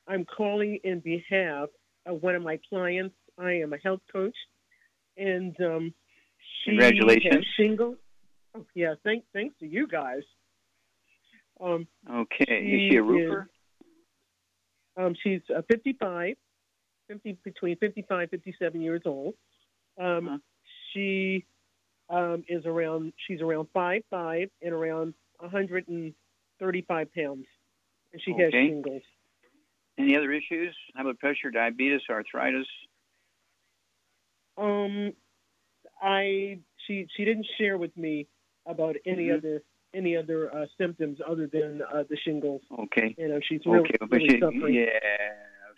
I'm 0.07 0.25
calling 0.25 0.79
in 0.83 0.99
behalf 0.99 1.69
of 2.05 2.21
one 2.21 2.35
of 2.35 2.43
my 2.43 2.59
clients. 2.69 3.15
I 3.37 3.53
am 3.53 3.73
a 3.73 3.77
health 3.77 4.01
coach, 4.11 4.35
and 5.17 5.55
um, 5.61 5.93
she 6.63 6.71
Congratulations. 6.71 7.35
has 7.35 7.45
shingle. 7.57 7.95
Yeah, 8.75 8.95
thanks 9.03 9.25
thanks 9.33 9.55
to 9.59 9.67
you 9.67 9.87
guys. 9.87 10.21
Um, 11.61 11.87
Okay. 12.09 12.45
Is 12.53 12.91
she 12.91 12.97
a 12.97 13.03
roofer? 13.03 13.49
um, 14.97 15.15
she's 15.23 15.41
uh, 15.55 15.61
55, 15.71 16.35
50, 17.07 17.37
between 17.43 17.77
55 17.77 18.29
57 18.29 18.81
years 18.81 19.01
old. 19.05 19.33
Um, 19.99 20.27
Uh-huh. 20.27 20.37
She 20.93 21.45
um, 22.09 22.43
is 22.47 22.65
around, 22.65 23.13
she's 23.27 23.41
around 23.41 23.67
five 23.73 24.01
five 24.09 24.49
and 24.61 24.73
around 24.73 25.13
135 25.39 27.13
pounds. 27.13 27.45
And 28.11 28.21
she 28.23 28.31
has 28.39 28.51
shingles. 28.51 29.03
Any 29.99 30.15
other 30.17 30.31
issues? 30.31 30.75
High 30.95 31.03
blood 31.03 31.19
pressure, 31.19 31.51
diabetes, 31.51 32.01
arthritis? 32.09 32.65
Um, 34.57 35.13
I 36.01 36.59
she 36.87 37.05
she 37.15 37.25
didn't 37.25 37.45
share 37.57 37.77
with 37.77 37.95
me 37.95 38.27
about 38.69 38.95
any 39.05 39.25
Mhm. 39.27 39.37
other 39.37 39.63
any 39.95 40.15
other 40.15 40.53
uh, 40.55 40.67
symptoms 40.77 41.19
other 41.27 41.47
than 41.47 41.81
uh, 41.81 42.03
the 42.07 42.15
shingles. 42.17 42.61
Okay. 42.77 43.15
You 43.17 43.27
know, 43.27 43.39
she's 43.41 43.65
really, 43.65 43.79
okay, 43.79 43.95
but 43.99 44.11
really 44.11 44.35
you, 44.35 44.39
suffering. 44.39 44.73
yeah. 44.75 44.99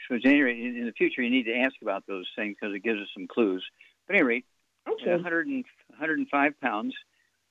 So 0.09 0.15
at 0.15 0.25
any 0.25 0.41
rate, 0.41 0.59
in, 0.59 0.75
in 0.75 0.85
the 0.85 0.91
future, 0.91 1.21
you 1.21 1.29
need 1.29 1.43
to 1.45 1.55
ask 1.55 1.75
about 1.81 2.05
those 2.07 2.27
things 2.35 2.57
because 2.59 2.75
it 2.75 2.83
gives 2.83 2.99
us 2.99 3.07
some 3.13 3.25
clues. 3.27 3.63
But 4.07 4.15
at 4.15 4.19
any 4.19 4.27
rate, 4.27 4.45
Okay. 4.89 5.11
100 5.11 5.47
and, 5.47 5.63
105 5.91 6.59
pounds. 6.59 6.93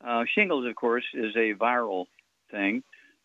Uh, 0.05 0.25
shingles, 0.35 0.67
of 0.67 0.75
course, 0.75 1.05
is 1.15 1.35
a 1.35 1.55
viral 1.55 2.07
thing. 2.51 2.83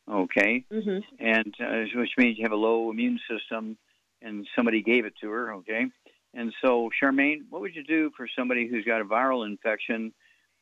Okay, 0.09 0.63
Mm-hmm. 0.71 0.99
and 1.19 1.53
uh, 1.59 1.83
which 1.99 2.11
means 2.17 2.37
you 2.37 2.43
have 2.43 2.51
a 2.53 2.55
low 2.55 2.89
immune 2.91 3.19
system, 3.29 3.75
and 4.21 4.47
somebody 4.55 4.81
gave 4.81 5.03
it 5.03 5.13
to 5.19 5.29
her. 5.31 5.55
Okay, 5.55 5.87
and 6.33 6.53
so 6.63 6.89
Charmaine, 7.01 7.39
what 7.49 7.59
would 7.61 7.75
you 7.75 7.83
do 7.83 8.11
for 8.15 8.27
somebody 8.37 8.67
who's 8.67 8.85
got 8.85 9.01
a 9.01 9.05
viral 9.05 9.45
infection 9.45 10.13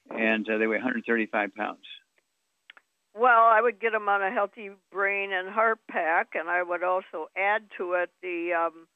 and 0.10 0.47
uh, 0.49 0.58
they 0.58 0.68
weigh 0.68 0.78
135 0.78 1.56
pounds? 1.56 1.86
Well, 3.16 3.43
I 3.45 3.62
would 3.62 3.80
get 3.80 3.91
them 3.91 4.10
on 4.10 4.24
a 4.24 4.32
healthy 4.32 4.72
brain 4.91 5.32
and 5.32 5.47
heart 5.49 5.80
pack, 5.89 6.30
and 6.34 6.49
I 6.49 6.64
would 6.64 6.84
also 6.84 7.30
add 7.38 7.64
to 7.78 7.93
it 7.93 8.10
the 8.24 8.54
um, 8.54 8.88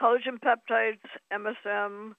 collagen 0.00 0.38
peptides, 0.38 1.00
MSM, 1.32 2.14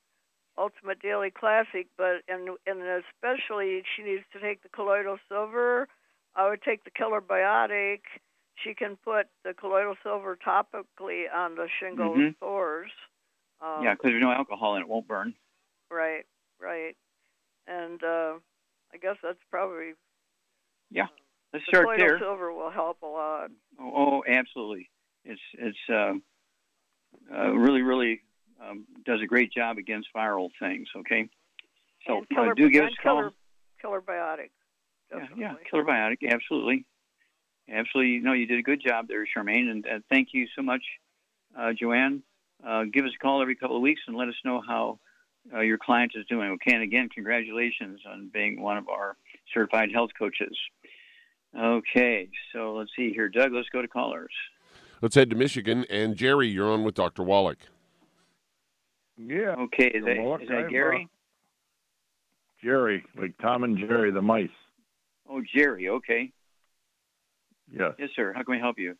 Ultimate 0.57 0.99
Daily 0.99 1.31
Classic. 1.31 1.87
But 1.97 2.23
and 2.27 2.49
and 2.65 2.81
especially 2.81 3.83
she 3.95 4.03
needs 4.03 4.23
to 4.33 4.41
take 4.41 4.61
the 4.61 4.69
colloidal 4.69 5.17
silver. 5.29 5.87
I 6.35 6.49
would 6.49 6.61
take 6.61 6.83
the 6.83 6.91
Killer 6.91 7.21
Biotic. 7.21 8.01
She 8.55 8.73
can 8.73 8.97
put 8.97 9.27
the 9.45 9.53
colloidal 9.53 9.95
silver 10.03 10.35
topically 10.35 11.33
on 11.33 11.55
the 11.55 11.69
shingles 11.79 12.17
Mhm. 12.17 12.35
sores. 12.39 12.91
Um, 13.61 13.83
yeah, 13.83 13.93
because 13.93 14.11
there's 14.11 14.21
no 14.21 14.31
alcohol 14.31 14.75
in 14.75 14.81
it, 14.81 14.87
won't 14.87 15.07
burn. 15.07 15.33
Right, 15.89 16.25
right. 16.59 16.95
And 17.67 18.01
uh, 18.03 18.33
I 18.93 18.97
guess 19.01 19.17
that's 19.21 19.39
probably 19.51 19.93
Yeah, 20.89 21.07
let's 21.53 21.65
the 21.65 21.77
start 21.77 21.87
there. 21.97 22.19
silver 22.19 22.53
will 22.53 22.71
help 22.71 23.01
a 23.01 23.05
lot. 23.05 23.51
Oh, 23.79 23.91
oh, 23.95 24.23
absolutely. 24.27 24.89
It's 25.25 25.41
it's 25.53 25.77
uh, 25.89 26.13
uh, 27.35 27.51
really 27.51 27.81
really 27.81 28.21
um, 28.61 28.85
does 29.05 29.21
a 29.21 29.27
great 29.27 29.51
job 29.51 29.77
against 29.77 30.07
viral 30.15 30.49
things. 30.59 30.87
Okay, 30.95 31.29
so 32.07 32.23
killer, 32.33 32.51
uh, 32.51 32.53
do 32.55 32.69
give 32.69 32.85
us 32.85 32.91
a 32.97 33.03
call. 33.03 33.15
Killer, 33.17 33.33
killer 33.81 34.01
biotic. 34.01 34.49
Yeah, 35.11 35.19
Definitely. 35.19 35.43
yeah, 35.43 35.53
killer 35.69 35.83
biotic, 35.83 36.17
absolutely, 36.31 36.85
absolutely. 37.69 38.19
No, 38.19 38.33
you 38.33 38.45
did 38.45 38.59
a 38.59 38.63
good 38.63 38.81
job 38.85 39.07
there, 39.07 39.25
Charmaine, 39.25 39.69
and 39.69 39.85
uh, 39.85 39.99
thank 40.09 40.29
you 40.31 40.47
so 40.55 40.61
much, 40.61 40.83
uh, 41.57 41.73
Joanne. 41.73 42.23
Uh, 42.65 42.83
give 42.91 43.05
us 43.05 43.11
a 43.15 43.19
call 43.19 43.41
every 43.41 43.55
couple 43.55 43.75
of 43.75 43.81
weeks 43.81 44.01
and 44.07 44.15
let 44.15 44.29
us 44.29 44.35
know 44.43 44.61
how 44.65 44.99
uh, 45.53 45.61
your 45.61 45.77
client 45.77 46.13
is 46.15 46.25
doing. 46.27 46.49
Okay, 46.51 46.73
and 46.73 46.83
again, 46.83 47.09
congratulations 47.09 48.01
on 48.09 48.29
being 48.33 48.61
one 48.61 48.77
of 48.77 48.89
our 48.89 49.17
certified 49.53 49.89
health 49.93 50.11
coaches. 50.17 50.57
Okay, 51.57 52.29
so 52.53 52.73
let's 52.73 52.91
see 52.95 53.11
here, 53.13 53.29
Doug. 53.29 53.53
Let's 53.53 53.69
go 53.69 53.81
to 53.81 53.87
callers. 53.87 54.33
Let's 55.01 55.15
head 55.15 55.29
to 55.29 55.35
Michigan. 55.35 55.85
And 55.89 56.15
Jerry, 56.15 56.47
you're 56.47 56.71
on 56.71 56.83
with 56.83 56.95
Dr. 56.95 57.23
Wallach. 57.23 57.59
Yeah. 59.17 59.55
Okay, 59.57 59.87
is 59.87 60.05
that, 60.05 60.17
Well, 60.19 60.35
is 60.35 60.47
that 60.49 60.65
I've, 60.65 60.69
Gary? 60.69 61.07
Jerry, 62.63 63.03
like 63.19 63.37
Tom 63.39 63.63
and 63.63 63.77
Jerry, 63.77 64.11
the 64.11 64.21
mice. 64.21 64.49
Oh, 65.29 65.41
Jerry. 65.55 65.89
Okay. 65.89 66.31
Yes. 67.71 67.93
Yes, 67.99 68.09
sir. 68.15 68.33
How 68.33 68.43
can 68.43 68.55
we 68.55 68.59
help 68.59 68.79
you? 68.79 68.95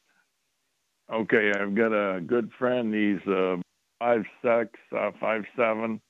Okay, 1.12 1.52
I've 1.58 1.74
got 1.74 1.94
a 1.94 2.20
good 2.20 2.52
friend. 2.60 2.94
He's 2.94 3.26
uh, 3.32 3.58
five 4.00 4.24
six, 4.42 4.72
uh, 4.96 5.12
five 5.20 5.44
seven, 5.56 6.02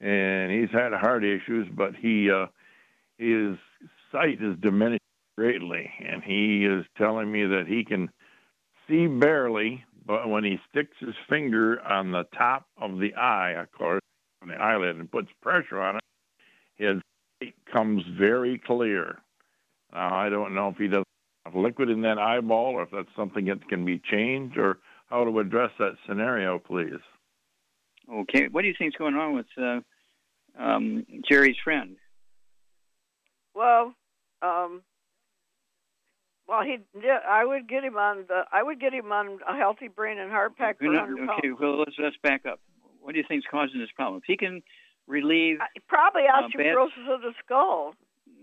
and 0.00 0.50
he's 0.50 0.70
had 0.70 0.92
heart 0.92 1.24
issues, 1.24 1.68
but 1.74 1.94
he 1.94 2.30
uh, 2.30 2.46
his 3.18 3.56
sight 4.10 4.42
is 4.42 4.56
diminished 4.60 5.02
greatly, 5.36 5.90
and 6.06 6.22
he 6.22 6.64
is 6.64 6.84
telling 6.96 7.30
me 7.30 7.44
that 7.44 7.64
he 7.66 7.84
can 7.84 8.10
see 8.88 9.06
barely, 9.06 9.84
but 10.06 10.28
when 10.28 10.44
he 10.44 10.58
sticks 10.70 10.96
his 10.98 11.14
finger 11.28 11.80
on 11.82 12.12
the 12.12 12.24
top 12.36 12.66
of 12.78 12.98
the 12.98 13.14
eye, 13.14 13.52
of 13.52 13.70
course, 13.72 14.02
on 14.42 14.48
the 14.48 14.54
eyelid, 14.54 14.96
and 14.96 15.10
puts 15.10 15.28
pressure 15.42 15.80
on 15.80 15.96
it, 15.96 16.02
his 16.76 16.96
sight 17.42 17.54
comes 17.70 18.02
very 18.18 18.58
clear. 18.58 19.18
Now 19.92 20.14
I 20.14 20.28
don't 20.28 20.54
know 20.54 20.68
if 20.68 20.76
he 20.76 20.88
does 20.88 21.04
have 21.44 21.54
liquid 21.54 21.90
in 21.90 22.02
that 22.02 22.18
eyeball 22.18 22.74
or 22.74 22.82
if 22.82 22.90
that's 22.90 23.08
something 23.16 23.46
that 23.46 23.68
can 23.68 23.84
be 23.84 23.98
changed 23.98 24.56
or 24.56 24.78
how 25.08 25.24
to 25.24 25.38
address 25.40 25.70
that 25.78 25.96
scenario, 26.06 26.58
please. 26.58 27.00
Okay. 28.12 28.48
What 28.48 28.62
do 28.62 28.68
you 28.68 28.74
think's 28.78 28.96
going 28.96 29.14
on 29.14 29.34
with 29.34 29.46
uh, 29.60 29.80
um, 30.58 31.06
Jerry's 31.28 31.56
friend? 31.62 31.96
Well, 33.54 33.94
um, 34.42 34.82
well, 36.48 36.62
he. 36.62 36.78
Yeah, 37.02 37.18
I 37.28 37.44
would 37.44 37.68
get 37.68 37.84
him 37.84 37.96
on 37.96 38.24
the. 38.28 38.42
I 38.52 38.62
would 38.62 38.80
get 38.80 38.92
him 38.92 39.12
on 39.12 39.38
a 39.48 39.56
healthy 39.56 39.88
brain 39.88 40.18
and 40.18 40.30
heart 40.30 40.56
pack 40.56 40.78
for 40.78 40.84
not- 40.84 41.08
100 41.08 41.26
pounds. 41.28 41.38
okay. 41.38 41.50
Well, 41.58 41.78
let's 41.78 41.92
let's 41.98 42.16
back 42.22 42.46
up. 42.46 42.60
What 43.00 43.12
do 43.12 43.18
you 43.18 43.24
think's 43.26 43.46
causing 43.50 43.80
this 43.80 43.90
problem? 43.94 44.18
If 44.18 44.24
he 44.26 44.36
can 44.36 44.62
relieve, 45.06 45.58
Probably 45.88 46.22
uh, 46.22 46.48
bad- 46.56 46.66
osteoporosis 46.76 47.14
of 47.14 47.20
the 47.22 47.32
skull. 47.44 47.94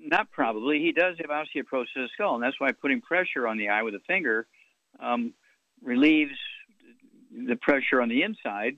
not 0.02 0.32
probably, 0.32 0.80
he 0.80 0.92
does 0.92 1.16
have 1.20 1.30
osteoporosis 1.30 1.96
of 1.96 2.04
the 2.04 2.10
skull, 2.14 2.36
and 2.36 2.44
that's 2.44 2.60
why 2.60 2.72
putting 2.72 3.02
pressure 3.02 3.48
on 3.48 3.58
the 3.58 3.70
eye 3.70 3.84
with 3.84 3.94
a 3.96 4.00
finger 4.08 4.48
um, 5.00 5.34
relieves 5.84 6.34
the 7.32 7.56
pressure 7.56 8.02
on 8.02 8.10
the 8.10 8.24
inside. 8.24 8.78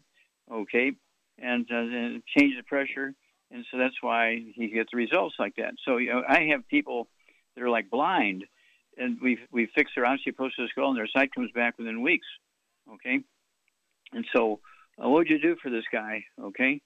Okay, 0.51 0.91
and 1.37 1.65
uh, 1.71 2.19
change 2.37 2.55
the 2.57 2.63
pressure, 2.65 3.13
and 3.51 3.65
so 3.71 3.77
that's 3.77 3.95
why 4.01 4.41
he 4.55 4.67
gets 4.69 4.93
results 4.93 5.35
like 5.39 5.55
that. 5.57 5.73
So 5.85 5.97
you 5.97 6.13
know, 6.13 6.23
I 6.27 6.47
have 6.51 6.67
people 6.67 7.07
that 7.55 7.63
are 7.63 7.69
like 7.69 7.89
blind, 7.89 8.45
and 8.97 9.17
we 9.21 9.37
we 9.51 9.69
fix 9.75 9.91
their 9.95 10.05
osteoporosis 10.05 10.69
skull, 10.71 10.89
and 10.89 10.97
their 10.97 11.07
sight 11.07 11.33
comes 11.33 11.51
back 11.53 11.77
within 11.77 12.01
weeks. 12.01 12.27
Okay, 12.93 13.19
and 14.13 14.25
so 14.35 14.59
uh, 14.97 15.07
what 15.07 15.19
would 15.19 15.29
you 15.29 15.39
do 15.39 15.55
for 15.61 15.69
this 15.69 15.85
guy? 15.91 16.23
Okay. 16.41 16.81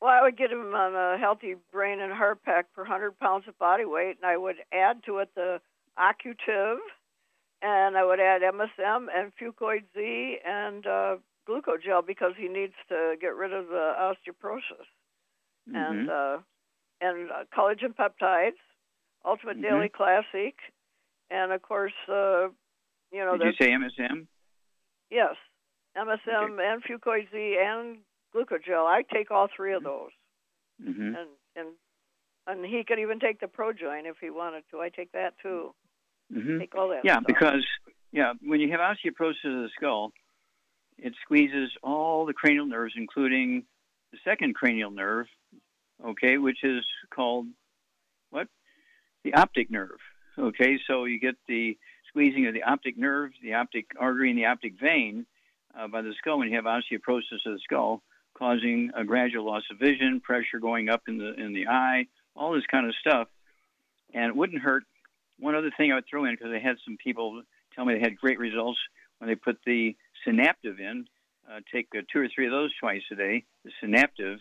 Well, 0.00 0.10
I 0.10 0.22
would 0.22 0.36
get 0.36 0.52
him 0.52 0.74
on 0.74 0.94
a 0.94 1.18
healthy 1.18 1.56
brain 1.72 2.00
and 2.00 2.12
heart 2.12 2.44
pack 2.44 2.66
for 2.72 2.84
100 2.84 3.18
pounds 3.18 3.48
of 3.48 3.58
body 3.58 3.84
weight, 3.84 4.16
and 4.22 4.30
I 4.30 4.36
would 4.36 4.56
add 4.72 5.02
to 5.06 5.18
it 5.18 5.30
the 5.34 5.60
Occutive, 5.96 6.78
and 7.62 7.96
I 7.96 8.04
would 8.04 8.20
add 8.20 8.42
MSM 8.42 9.06
and 9.12 9.32
Fucoid 9.34 9.82
Z 9.96 10.38
and 10.46 10.86
uh, 10.86 11.16
glucogel 11.48 12.06
because 12.06 12.32
he 12.36 12.48
needs 12.48 12.74
to 12.88 13.14
get 13.20 13.34
rid 13.34 13.52
of 13.52 13.68
the 13.68 13.94
osteoporosis. 13.98 14.86
And 15.72 16.08
uh, 16.10 16.38
and 17.00 17.30
uh, 17.30 17.44
collagen 17.56 17.94
peptides, 17.94 18.56
Ultimate 19.24 19.58
Mhm. 19.58 19.62
Daily 19.62 19.88
Classic, 19.88 20.54
and 21.30 21.52
of 21.52 21.60
course, 21.62 21.92
uh, 22.08 22.48
you 23.12 23.24
know, 23.24 23.36
Did 23.36 23.46
you 23.46 23.52
say 23.60 23.70
MSM? 23.72 24.26
yes, 25.10 25.34
MSM 25.96 26.58
and 26.60 26.82
Fucoid 26.84 27.30
Z 27.30 27.58
and 27.60 27.98
glucogel. 28.34 28.86
I 28.86 29.02
take 29.02 29.30
all 29.30 29.48
three 29.54 29.74
of 29.74 29.82
those 29.82 30.10
Mm-hmm. 30.82 31.14
and 31.16 31.28
and 31.56 31.68
and 32.46 32.64
he 32.64 32.82
could 32.84 32.98
even 32.98 33.18
take 33.20 33.40
the 33.40 33.46
ProJoin 33.46 34.06
if 34.06 34.16
he 34.20 34.30
wanted 34.30 34.64
to. 34.70 34.80
I 34.80 34.88
take 34.88 35.12
that 35.12 35.34
too. 35.42 35.74
hmm 36.32 36.58
Take 36.60 36.74
all 36.74 36.88
that. 36.90 37.04
Yeah, 37.04 37.14
stuff. 37.14 37.26
because 37.26 37.66
yeah, 38.12 38.32
when 38.42 38.60
you 38.60 38.70
have 38.70 38.80
osteoporosis 38.80 39.44
of 39.44 39.62
the 39.64 39.70
skull, 39.76 40.12
it 40.98 41.14
squeezes 41.22 41.70
all 41.82 42.26
the 42.26 42.32
cranial 42.32 42.66
nerves, 42.66 42.94
including 42.96 43.64
the 44.12 44.18
second 44.24 44.54
cranial 44.54 44.90
nerve, 44.90 45.26
okay, 46.04 46.38
which 46.38 46.64
is 46.64 46.84
called 47.14 47.46
what? 48.30 48.48
The 49.24 49.34
optic 49.34 49.70
nerve. 49.70 49.98
Okay, 50.38 50.78
so 50.86 51.04
you 51.04 51.18
get 51.18 51.36
the 51.48 51.76
squeezing 52.08 52.46
of 52.46 52.54
the 52.54 52.62
optic 52.62 52.96
nerve, 52.96 53.32
the 53.42 53.54
optic 53.54 53.86
artery, 53.98 54.30
and 54.30 54.38
the 54.38 54.46
optic 54.46 54.74
vein 54.80 55.26
uh, 55.78 55.88
by 55.88 56.02
the 56.02 56.14
skull 56.18 56.38
when 56.38 56.48
you 56.48 56.56
have 56.56 56.64
osteoporosis 56.64 57.44
of 57.46 57.52
the 57.54 57.60
skull, 57.64 58.02
causing 58.36 58.90
a 58.94 59.04
gradual 59.04 59.46
loss 59.46 59.64
of 59.70 59.78
vision, 59.78 60.20
pressure 60.20 60.58
going 60.60 60.88
up 60.88 61.02
in 61.08 61.18
the 61.18 61.34
in 61.34 61.52
the 61.52 61.66
eye, 61.68 62.06
all 62.36 62.52
this 62.52 62.66
kind 62.70 62.86
of 62.86 62.94
stuff. 63.00 63.28
And 64.14 64.26
it 64.26 64.36
wouldn't 64.36 64.62
hurt. 64.62 64.84
One 65.38 65.54
other 65.54 65.70
thing 65.76 65.92
I 65.92 65.96
would 65.96 66.06
throw 66.08 66.24
in 66.24 66.34
because 66.34 66.52
I 66.52 66.58
had 66.58 66.76
some 66.84 66.96
people 67.02 67.42
tell 67.74 67.84
me 67.84 67.94
they 67.94 68.00
had 68.00 68.16
great 68.16 68.38
results 68.38 68.78
when 69.18 69.28
they 69.28 69.34
put 69.34 69.58
the 69.66 69.96
Synaptive 70.24 70.80
in. 70.80 71.06
Uh, 71.50 71.60
take 71.72 71.88
uh, 71.96 72.02
two 72.12 72.20
or 72.20 72.28
three 72.34 72.44
of 72.44 72.52
those 72.52 72.70
twice 72.78 73.00
a 73.10 73.14
day, 73.14 73.44
the 73.64 73.70
Synaptive, 73.82 74.36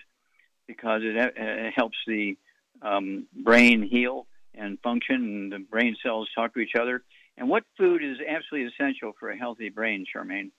because 0.68 1.02
it, 1.04 1.18
uh, 1.18 1.30
it 1.38 1.74
helps 1.74 1.98
the 2.06 2.38
um, 2.82 3.28
brain 3.34 3.82
heal 3.82 4.28
and 4.54 4.78
function, 4.82 5.16
and 5.16 5.52
the 5.52 5.60
brain 5.60 5.96
cells 6.04 6.28
talk 6.36 6.54
to 6.54 6.60
each 6.60 6.76
other. 6.78 7.04
And 7.38 7.48
what 7.48 7.64
food 7.78 8.04
is 8.04 8.18
absolutely 8.28 8.70
essential 8.74 9.14
for 9.20 9.30
a 9.30 9.38
healthy 9.38 9.70
brain, 9.70 10.06
Charmaine? 10.06 10.52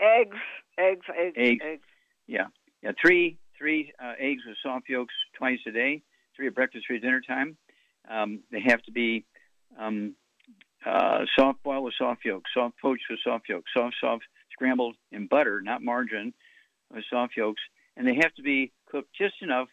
Eggs, 0.00 0.36
eggs, 0.78 1.06
eggs, 1.16 1.36
Eggs. 1.36 1.60
eggs. 1.64 1.82
Yeah, 2.26 2.46
yeah. 2.82 2.92
Three 3.00 3.38
three 3.58 3.92
uh, 4.02 4.12
eggs 4.18 4.42
with 4.46 4.56
soft 4.62 4.88
yolks 4.88 5.14
twice 5.36 5.60
a 5.66 5.70
day. 5.70 6.02
Three 6.36 6.46
at 6.46 6.54
breakfast, 6.54 6.84
three 6.86 6.96
at 6.96 7.02
dinner 7.02 7.20
time. 7.26 7.56
Um, 8.10 8.40
they 8.50 8.60
have 8.66 8.82
to 8.82 8.92
be 8.92 9.24
um, 9.78 10.14
uh, 10.84 11.24
soft 11.38 11.62
boiled 11.62 11.84
with 11.84 11.94
soft 11.96 12.24
yolk, 12.24 12.44
soft 12.52 12.80
poached 12.80 13.04
with 13.08 13.20
soft 13.24 13.48
yolk, 13.48 13.64
soft 13.74 13.96
soft 14.00 14.24
scrambled 14.52 14.96
in 15.10 15.26
butter, 15.26 15.60
not 15.60 15.82
margarine, 15.82 16.32
with 16.92 17.04
soft 17.10 17.36
yolks, 17.36 17.62
and 17.96 18.06
they 18.06 18.14
have 18.14 18.34
to 18.34 18.42
be 18.42 18.72
cooked 18.90 19.10
just 19.16 19.34
enough 19.42 19.68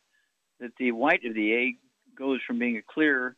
that 0.59 0.71
the 0.77 0.91
white 0.91 1.25
of 1.25 1.33
the 1.33 1.53
egg 1.53 1.75
goes 2.17 2.39
from 2.45 2.59
being 2.59 2.77
a 2.77 2.81
clear 2.81 3.35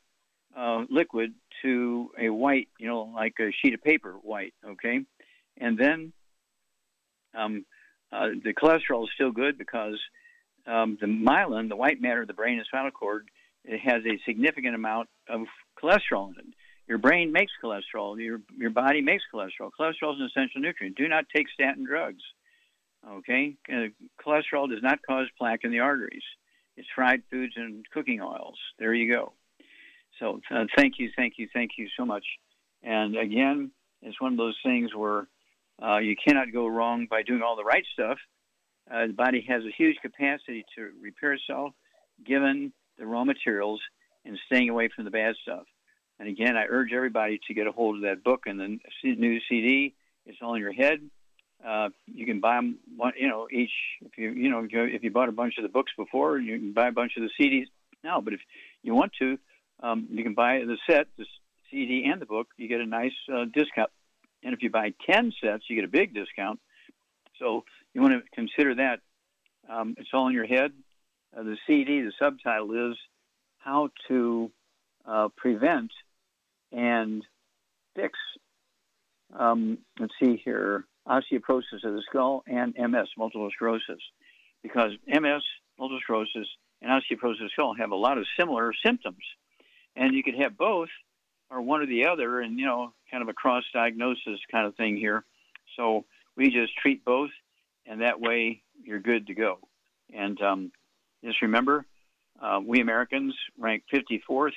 uh, 0.58 0.84
liquid 0.90 1.34
to 1.62 2.10
a 2.20 2.30
white, 2.30 2.68
you 2.80 2.88
know, 2.88 3.12
like 3.14 3.34
a 3.40 3.52
sheet 3.62 3.74
of 3.74 3.82
paper 3.82 4.14
white. 4.22 4.54
Okay, 4.66 5.02
and 5.58 5.78
then 5.78 6.14
um, 7.38 7.66
uh, 8.12 8.30
the 8.44 8.54
cholesterol 8.54 9.04
is 9.04 9.10
still 9.14 9.32
good 9.32 9.58
because 9.58 10.00
um, 10.68 10.98
the 11.00 11.08
myelin, 11.08 11.70
the 11.70 11.76
white 11.76 12.02
matter 12.02 12.22
of 12.22 12.28
the 12.28 12.34
brain 12.34 12.58
and 12.58 12.66
spinal 12.68 12.92
cord, 12.92 13.30
it 13.64 13.80
has 13.80 14.04
a 14.06 14.20
significant 14.26 14.76
amount 14.76 15.10
of 15.30 15.42
cholesterol 15.82 16.30
in 16.30 16.36
it. 16.40 16.46
Your 16.92 16.98
brain 16.98 17.32
makes 17.32 17.54
cholesterol. 17.64 18.22
Your 18.22 18.42
your 18.58 18.70
body 18.70 19.00
makes 19.00 19.24
cholesterol. 19.34 19.72
Cholesterol 19.80 20.14
is 20.14 20.20
an 20.20 20.26
essential 20.26 20.60
nutrient. 20.60 20.98
Do 20.98 21.08
not 21.08 21.24
take 21.34 21.48
statin 21.48 21.86
drugs. 21.86 22.22
Okay, 23.10 23.56
uh, 23.72 23.88
cholesterol 24.22 24.70
does 24.70 24.84
not 24.84 25.00
cause 25.08 25.28
plaque 25.38 25.64
in 25.64 25.72
the 25.72 25.80
arteries. 25.80 26.26
It's 26.76 26.90
fried 26.94 27.24
foods 27.32 27.54
and 27.56 27.86
cooking 27.94 28.20
oils. 28.20 28.58
There 28.78 28.94
you 28.94 29.10
go. 29.10 29.32
So 30.20 30.42
uh, 30.54 30.66
thank 30.76 30.96
you, 31.00 31.10
thank 31.16 31.36
you, 31.38 31.48
thank 31.54 31.72
you 31.78 31.88
so 31.98 32.06
much. 32.06 32.26
And 32.84 33.16
again, 33.16 33.72
it's 34.02 34.20
one 34.20 34.34
of 34.34 34.38
those 34.38 34.58
things 34.62 34.94
where 34.94 35.28
uh, 35.82 36.00
you 36.00 36.18
cannot 36.18 36.52
go 36.52 36.68
wrong 36.68 37.08
by 37.10 37.24
doing 37.24 37.42
all 37.42 37.56
the 37.56 37.64
right 37.64 37.86
stuff. 37.94 38.18
Uh, 38.94 39.08
the 39.08 39.14
body 39.14 39.46
has 39.48 39.64
a 39.64 39.72
huge 39.78 39.96
capacity 40.02 40.66
to 40.76 40.90
repair 41.02 41.32
itself 41.32 41.72
given 42.26 42.74
the 43.00 43.06
raw 43.06 43.24
materials 43.24 43.80
and 44.26 44.38
staying 44.48 44.68
away 44.68 44.90
from 44.94 45.06
the 45.06 45.12
bad 45.12 45.36
stuff. 45.42 45.64
And 46.22 46.30
again, 46.30 46.56
I 46.56 46.66
urge 46.70 46.94
everybody 46.94 47.42
to 47.48 47.54
get 47.56 47.66
a 47.66 47.72
hold 47.72 47.96
of 47.96 48.02
that 48.04 48.24
book 48.24 48.44
and 48.46 48.60
the 48.60 48.78
new 49.04 49.40
CD. 49.50 49.96
It's 50.28 50.38
all 50.40 50.54
in 50.54 50.62
your 50.62 50.72
head. 50.72 51.00
Uh, 51.66 51.90
you 52.06 52.28
can 52.28 52.40
buy 52.40 52.58
them, 52.58 52.78
one, 52.96 53.14
you 53.18 53.28
know, 53.28 53.48
each. 53.52 53.72
If 54.02 54.20
you, 54.20 54.30
you 54.30 54.52
know, 54.52 54.68
if 54.72 55.04
you- 55.04 55.10
bought 55.10 55.30
a 55.30 55.32
bunch 55.32 55.58
of 55.58 55.64
the 55.64 55.70
books 55.70 55.92
before, 55.98 56.38
you 56.38 56.60
can 56.60 56.74
buy 56.74 56.90
a 56.90 56.92
bunch 56.92 57.18
of 57.18 57.24
the 57.24 57.32
CDs 57.40 57.70
now. 58.04 58.22
But 58.22 58.34
if 58.34 58.42
you 58.84 58.94
want 58.94 59.14
to, 59.14 59.40
um, 59.80 60.08
you 60.12 60.22
can 60.22 60.36
buy 60.36 60.60
the 60.60 60.78
set, 60.86 61.08
the 61.18 61.26
CD 61.72 62.06
and 62.06 62.22
the 62.22 62.28
book. 62.28 62.50
You 62.56 62.68
get 62.68 62.82
a 62.82 62.86
nice 62.86 63.16
uh, 63.28 63.46
discount. 63.46 63.90
And 64.44 64.54
if 64.54 64.62
you 64.62 64.70
buy 64.70 64.94
10 65.10 65.34
sets, 65.42 65.64
you 65.70 65.76
get 65.76 65.86
a 65.86 65.88
big 65.88 66.14
discount. 66.14 66.60
So 67.40 67.66
you 67.96 68.02
want 68.02 68.14
to 68.14 68.22
consider 68.36 68.76
that. 68.76 69.00
Um, 69.68 69.96
it's 69.98 70.10
all 70.14 70.28
in 70.28 70.36
your 70.36 70.46
head. 70.46 70.72
Uh, 71.36 71.42
the 71.42 71.58
CD, 71.66 72.02
the 72.02 72.14
subtitle 72.20 72.92
is 72.92 72.98
How 73.58 73.90
to 74.08 74.52
uh, 75.04 75.30
Prevent 75.36 75.92
and 76.72 77.26
Fix, 77.96 78.18
um, 79.38 79.80
let's 80.00 80.14
see 80.20 80.42
here, 80.44 80.86
osteoporosis 81.08 81.84
of 81.84 81.94
the 81.94 82.04
skull 82.10 82.44
and 82.48 82.76
MS, 82.78 83.08
multiple 83.18 83.50
sclerosis. 83.54 84.02
Because 84.64 84.92
MS, 85.08 85.42
multiple 85.78 86.00
sclerosis, 86.04 86.48
and 86.82 86.92
osteoporosis 86.92 87.34
of 87.34 87.40
the 87.40 87.50
skull 87.54 87.76
have 87.76 87.92
a 87.92 87.96
lot 87.96 88.18
of 88.18 88.26
similar 88.38 88.72
symptoms. 88.86 89.24
And 89.96 90.14
you 90.14 90.24
could 90.24 90.36
have 90.36 90.58
both 90.58 90.90
or 91.50 91.62
one 91.62 91.82
or 91.82 91.86
the 91.86 92.06
other, 92.06 92.40
and, 92.40 92.58
you 92.58 92.66
know, 92.66 92.94
kind 93.10 93.22
of 93.22 93.28
a 93.28 93.34
cross 93.34 93.64
diagnosis 93.74 94.40
kind 94.50 94.66
of 94.66 94.76
thing 94.76 94.96
here. 94.96 95.26
So 95.76 96.06
we 96.38 96.50
just 96.50 96.76
treat 96.78 97.04
both, 97.04 97.30
and 97.86 98.02
that 98.02 98.22
way 98.22 98.62
you're 98.82 99.00
good 99.00 99.28
to 99.28 99.34
go. 99.34 99.60
And 100.14 100.42
um, 100.42 100.72
just 101.24 101.42
remember, 101.42 101.86
uh, 102.42 102.62
we 102.66 102.80
Americans 102.80 103.36
rank 103.60 103.84
54th 103.94 104.54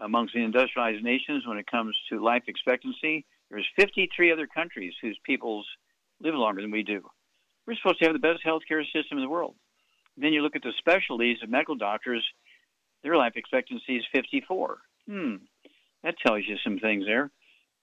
amongst 0.00 0.34
the 0.34 0.42
industrialized 0.42 1.02
nations 1.02 1.46
when 1.46 1.58
it 1.58 1.66
comes 1.70 1.96
to 2.10 2.22
life 2.22 2.44
expectancy. 2.46 3.24
There's 3.50 3.66
53 3.76 4.32
other 4.32 4.46
countries 4.46 4.94
whose 5.00 5.18
peoples 5.24 5.66
live 6.20 6.34
longer 6.34 6.62
than 6.62 6.70
we 6.70 6.82
do. 6.82 7.02
We're 7.66 7.76
supposed 7.76 7.98
to 8.00 8.06
have 8.06 8.14
the 8.14 8.18
best 8.18 8.40
healthcare 8.46 8.82
system 8.84 9.18
in 9.18 9.22
the 9.22 9.28
world. 9.28 9.54
Then 10.16 10.32
you 10.32 10.42
look 10.42 10.56
at 10.56 10.62
the 10.62 10.72
specialties 10.78 11.38
of 11.42 11.50
medical 11.50 11.76
doctors, 11.76 12.24
their 13.02 13.16
life 13.16 13.34
expectancy 13.36 13.96
is 13.96 14.04
54. 14.12 14.78
Hmm, 15.06 15.36
that 16.02 16.14
tells 16.24 16.42
you 16.46 16.56
some 16.64 16.78
things 16.78 17.04
there. 17.06 17.30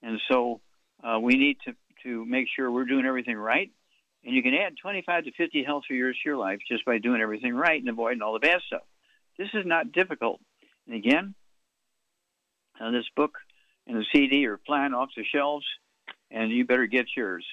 And 0.02 0.20
so 0.30 0.60
uh, 1.02 1.18
we 1.20 1.34
need 1.34 1.58
to, 1.64 1.74
to 2.02 2.24
make 2.24 2.46
sure 2.54 2.70
we're 2.70 2.84
doing 2.84 3.06
everything 3.06 3.36
right. 3.36 3.70
And 4.24 4.34
you 4.34 4.42
can 4.42 4.54
add 4.54 4.74
25 4.82 5.24
to 5.24 5.32
50 5.32 5.64
healthy 5.64 5.94
years 5.94 6.16
to 6.22 6.28
your 6.28 6.36
life 6.36 6.58
just 6.68 6.84
by 6.84 6.98
doing 6.98 7.20
everything 7.20 7.54
right 7.54 7.80
and 7.80 7.88
avoiding 7.88 8.22
all 8.22 8.32
the 8.32 8.40
bad 8.40 8.58
stuff. 8.66 8.82
This 9.38 9.48
is 9.54 9.64
not 9.64 9.92
difficult. 9.92 10.40
And 10.86 10.96
again, 10.96 11.34
uh, 12.80 12.90
this 12.90 13.06
book 13.14 13.38
and 13.86 13.96
the 13.96 14.04
CD 14.12 14.46
are 14.46 14.58
flying 14.66 14.94
off 14.94 15.10
the 15.16 15.24
shelves, 15.24 15.66
and 16.30 16.50
you 16.50 16.64
better 16.64 16.86
get 16.86 17.06
yours. 17.16 17.46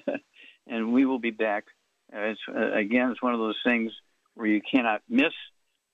and 0.66 0.92
we 0.92 1.04
will 1.04 1.18
be 1.18 1.30
back. 1.30 1.64
It's, 2.12 2.40
uh, 2.48 2.72
again, 2.72 3.10
it's 3.10 3.22
one 3.22 3.34
of 3.34 3.40
those 3.40 3.58
things 3.64 3.92
where 4.34 4.46
you 4.46 4.60
cannot 4.60 5.02
miss. 5.08 5.32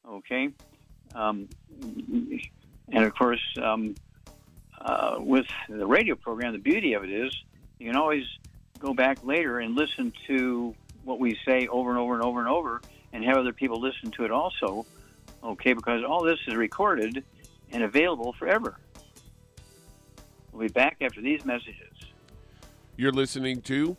Okay, 0.07 0.51
um, 1.15 1.49
and 1.81 3.05
of 3.05 3.15
course, 3.15 3.41
um, 3.63 3.95
uh, 4.81 5.17
with 5.21 5.47
the 5.69 5.87
radio 5.87 6.17
program, 6.17 6.53
the 6.53 6.59
beauty 6.59 6.95
of 6.95 7.05
it 7.05 7.11
is 7.11 7.33
you 7.79 7.87
can 7.87 7.97
always 7.97 8.25
go 8.79 8.95
back 8.95 9.25
later 9.25 9.61
and 9.61 9.77
listen 9.77 10.13
to 10.27 10.75
what 11.05 11.21
we 11.21 11.39
say 11.47 11.69
over 11.69 11.91
and 11.91 11.99
over 11.99 12.15
and 12.15 12.23
over 12.23 12.41
and 12.41 12.49
over, 12.49 12.83
and 13.13 13.25
have 13.25 13.37
other 13.37 13.53
people 13.53 13.81
listen 13.81 14.11
to 14.13 14.25
it 14.25 14.31
also. 14.31 14.87
Okay, 15.45 15.73
because 15.73 16.05
all 16.05 16.23
this 16.23 16.39
is 16.47 16.55
recorded 16.55 17.25
and 17.73 17.83
available 17.83 18.33
forever. 18.39 18.77
We'll 20.53 20.69
be 20.69 20.73
back 20.73 20.99
after 21.01 21.21
these 21.21 21.45
messages. 21.45 21.93
You're 22.97 23.13
listening 23.13 23.63
to 23.63 23.97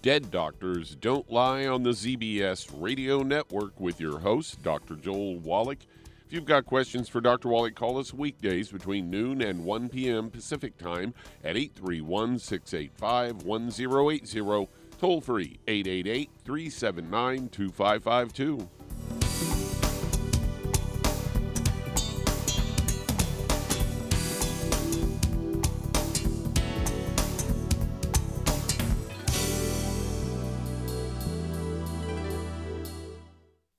Dead 0.00 0.30
Doctors 0.30 0.96
Don't 0.96 1.30
Lie 1.30 1.66
on 1.66 1.82
the 1.82 1.90
ZBS 1.90 2.70
Radio 2.74 3.22
Network 3.22 3.78
with 3.78 4.00
your 4.00 4.18
host, 4.20 4.62
Dr. 4.62 4.94
Joel 4.94 5.38
Wallach. 5.40 5.80
If 6.26 6.32
you've 6.32 6.44
got 6.44 6.66
questions 6.66 7.08
for 7.08 7.20
Dr. 7.20 7.48
Wallach, 7.48 7.74
call 7.74 7.98
us 7.98 8.14
weekdays 8.14 8.70
between 8.70 9.10
noon 9.10 9.42
and 9.42 9.64
1 9.64 9.88
p.m. 9.88 10.30
Pacific 10.30 10.76
Time 10.78 11.14
at 11.42 11.56
831 11.56 12.38
685 12.38 13.42
1080, 13.44 14.68
toll 14.98 15.20
free 15.20 15.58
888 15.66 16.30
379 16.44 17.48
2552. 17.48 18.68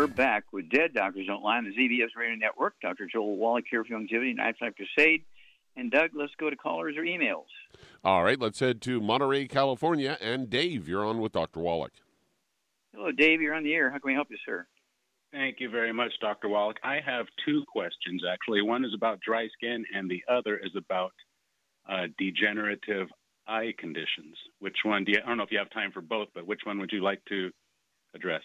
We're 0.00 0.06
back 0.06 0.44
with 0.50 0.70
Dead 0.70 0.94
Doctors 0.94 1.26
Don't 1.26 1.42
Lie 1.42 1.58
on 1.58 1.64
the 1.64 1.72
ZBS 1.72 2.16
Radio 2.16 2.34
Network. 2.34 2.72
Dr. 2.80 3.06
Joel 3.06 3.36
Wallach 3.36 3.66
here 3.70 3.84
for 3.84 3.92
Youngevity 3.92 4.30
and 4.30 4.38
Lifeline 4.38 4.72
Crusade. 4.72 5.26
And 5.76 5.90
Doug, 5.90 6.12
let's 6.14 6.32
go 6.40 6.48
to 6.48 6.56
callers 6.56 6.96
or 6.96 7.02
emails. 7.02 7.44
All 8.02 8.24
right, 8.24 8.40
let's 8.40 8.60
head 8.60 8.80
to 8.80 9.02
Monterey, 9.02 9.46
California. 9.46 10.16
And 10.22 10.48
Dave, 10.48 10.88
you're 10.88 11.04
on 11.04 11.20
with 11.20 11.32
Dr. 11.32 11.60
Wallach. 11.60 11.92
Hello, 12.94 13.12
Dave. 13.12 13.42
You're 13.42 13.52
on 13.52 13.62
the 13.62 13.74
air. 13.74 13.90
How 13.90 13.98
can 13.98 14.08
we 14.08 14.14
help 14.14 14.28
you, 14.30 14.38
sir? 14.46 14.66
Thank 15.32 15.60
you 15.60 15.68
very 15.68 15.92
much, 15.92 16.12
Dr. 16.22 16.48
Wallach. 16.48 16.78
I 16.82 17.00
have 17.04 17.26
two 17.44 17.64
questions, 17.70 18.22
actually. 18.26 18.62
One 18.62 18.86
is 18.86 18.94
about 18.94 19.20
dry 19.20 19.48
skin, 19.52 19.84
and 19.94 20.10
the 20.10 20.24
other 20.32 20.56
is 20.56 20.72
about 20.78 21.12
uh, 21.86 22.06
degenerative 22.16 23.08
eye 23.46 23.74
conditions. 23.76 24.34
Which 24.60 24.78
one 24.82 25.04
do 25.04 25.12
you, 25.12 25.18
I 25.22 25.28
don't 25.28 25.36
know 25.36 25.44
if 25.44 25.52
you 25.52 25.58
have 25.58 25.68
time 25.68 25.92
for 25.92 26.00
both, 26.00 26.28
but 26.34 26.46
which 26.46 26.60
one 26.64 26.78
would 26.78 26.90
you 26.90 27.02
like 27.02 27.22
to 27.26 27.50
address? 28.14 28.40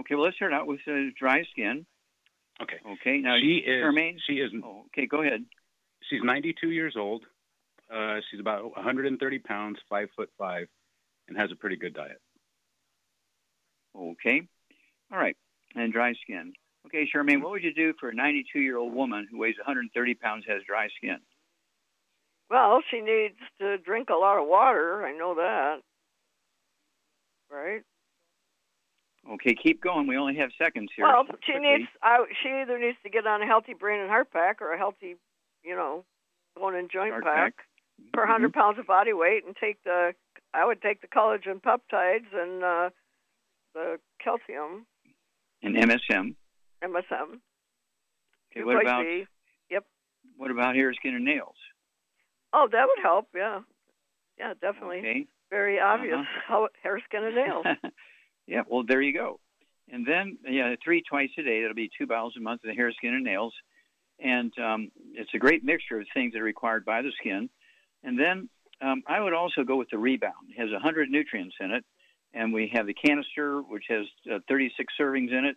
Okay, 0.00 0.14
well, 0.14 0.24
let's 0.24 0.36
start 0.36 0.52
out 0.52 0.66
with 0.66 0.80
uh, 0.88 1.10
dry 1.18 1.44
skin. 1.52 1.86
Okay. 2.60 2.76
Okay, 2.86 3.18
now, 3.18 3.36
she 3.40 3.56
is. 3.58 3.84
Charmaine? 3.84 4.16
She 4.26 4.34
is. 4.34 4.50
Oh, 4.64 4.84
okay, 4.86 5.06
go 5.06 5.22
ahead. 5.22 5.44
She's 6.10 6.20
92 6.22 6.70
years 6.70 6.94
old. 6.98 7.24
Uh, 7.92 8.18
she's 8.30 8.40
about 8.40 8.64
130 8.64 9.38
pounds, 9.40 9.78
five 9.88 10.08
foot 10.16 10.30
five, 10.38 10.68
and 11.28 11.36
has 11.36 11.50
a 11.52 11.56
pretty 11.56 11.76
good 11.76 11.94
diet. 11.94 12.20
Okay. 13.96 14.42
All 15.12 15.18
right. 15.18 15.36
And 15.74 15.92
dry 15.92 16.14
skin. 16.22 16.52
Okay, 16.86 17.08
Charmaine, 17.12 17.42
what 17.42 17.50
would 17.52 17.62
you 17.62 17.74
do 17.74 17.94
for 17.98 18.10
a 18.10 18.14
92 18.14 18.60
year 18.60 18.76
old 18.76 18.92
woman 18.94 19.26
who 19.30 19.38
weighs 19.38 19.56
130 19.56 20.14
pounds, 20.14 20.44
has 20.46 20.62
dry 20.66 20.88
skin? 20.96 21.18
Well, 22.50 22.82
she 22.90 23.00
needs 23.00 23.38
to 23.60 23.78
drink 23.78 24.10
a 24.10 24.14
lot 24.16 24.38
of 24.38 24.46
water. 24.46 25.04
I 25.04 25.12
know 25.12 25.34
that. 25.36 25.80
Right? 27.50 27.82
Okay, 29.32 29.54
keep 29.54 29.80
going. 29.80 30.06
We 30.06 30.16
only 30.16 30.36
have 30.36 30.50
seconds 30.58 30.90
here. 30.94 31.06
Well, 31.06 31.24
she 31.46 31.52
quickly. 31.52 31.78
needs. 31.78 31.88
I, 32.02 32.24
she 32.42 32.50
either 32.50 32.78
needs 32.78 32.98
to 33.04 33.10
get 33.10 33.26
on 33.26 33.42
a 33.42 33.46
healthy 33.46 33.72
brain 33.74 34.00
and 34.00 34.10
heart 34.10 34.30
pack 34.32 34.60
or 34.60 34.72
a 34.72 34.78
healthy, 34.78 35.16
you 35.64 35.74
know, 35.74 36.04
bone 36.56 36.74
and 36.74 36.90
joint 36.90 37.12
Heart 37.12 37.24
pack, 37.24 37.56
pack. 37.56 37.66
per 38.12 38.22
100 38.22 38.52
pounds 38.52 38.78
of 38.78 38.86
body 38.86 39.12
weight, 39.12 39.44
and 39.46 39.56
take 39.56 39.82
the. 39.84 40.12
I 40.52 40.64
would 40.66 40.82
take 40.82 41.00
the 41.00 41.08
collagen 41.08 41.60
peptides 41.60 42.32
and 42.34 42.62
uh, 42.62 42.90
the 43.74 43.98
calcium 44.22 44.86
And 45.62 45.74
MSM. 45.74 46.34
MSM. 46.82 47.40
Okay, 48.52 48.62
what 48.64 48.80
about 48.80 49.02
B. 49.02 49.24
Yep. 49.70 49.84
what 50.36 50.50
about 50.50 50.76
hair, 50.76 50.92
skin, 50.94 51.14
and 51.14 51.24
nails? 51.24 51.56
Oh, 52.52 52.68
that 52.70 52.86
would 52.86 53.02
help. 53.02 53.28
Yeah. 53.34 53.60
Yeah, 54.38 54.52
definitely. 54.60 54.98
Okay. 54.98 55.26
Very 55.50 55.80
obvious. 55.80 56.18
Uh-huh. 56.20 56.40
How 56.46 56.68
hair, 56.82 57.00
skin, 57.04 57.24
and 57.24 57.34
nails. 57.34 57.66
yeah, 58.46 58.62
well, 58.68 58.84
there 58.86 59.00
you 59.00 59.12
go. 59.12 59.40
And 59.90 60.06
then, 60.06 60.38
yeah, 60.48 60.74
three 60.82 61.02
twice 61.02 61.30
a 61.38 61.42
day. 61.42 61.60
That'll 61.60 61.74
be 61.74 61.90
two 61.96 62.06
bottles 62.06 62.34
a 62.36 62.40
month 62.40 62.62
of 62.64 62.68
the 62.68 62.74
hair, 62.74 62.90
skin, 62.92 63.14
and 63.14 63.24
nails. 63.24 63.54
And 64.18 64.52
um, 64.58 64.90
it's 65.12 65.30
a 65.34 65.38
great 65.38 65.64
mixture 65.64 65.98
of 65.98 66.06
things 66.14 66.32
that 66.32 66.40
are 66.40 66.44
required 66.44 66.84
by 66.84 67.02
the 67.02 67.12
skin. 67.20 67.50
And 68.02 68.18
then 68.18 68.48
um, 68.80 69.02
I 69.06 69.20
would 69.20 69.34
also 69.34 69.62
go 69.64 69.76
with 69.76 69.90
the 69.90 69.98
Rebound. 69.98 70.50
It 70.56 70.60
has 70.60 70.70
100 70.70 71.10
nutrients 71.10 71.56
in 71.60 71.72
it. 71.72 71.84
And 72.32 72.52
we 72.52 72.70
have 72.74 72.86
the 72.86 72.94
canister, 72.94 73.60
which 73.60 73.84
has 73.88 74.06
uh, 74.32 74.38
36 74.48 74.92
servings 74.98 75.30
in 75.30 75.44
it. 75.44 75.56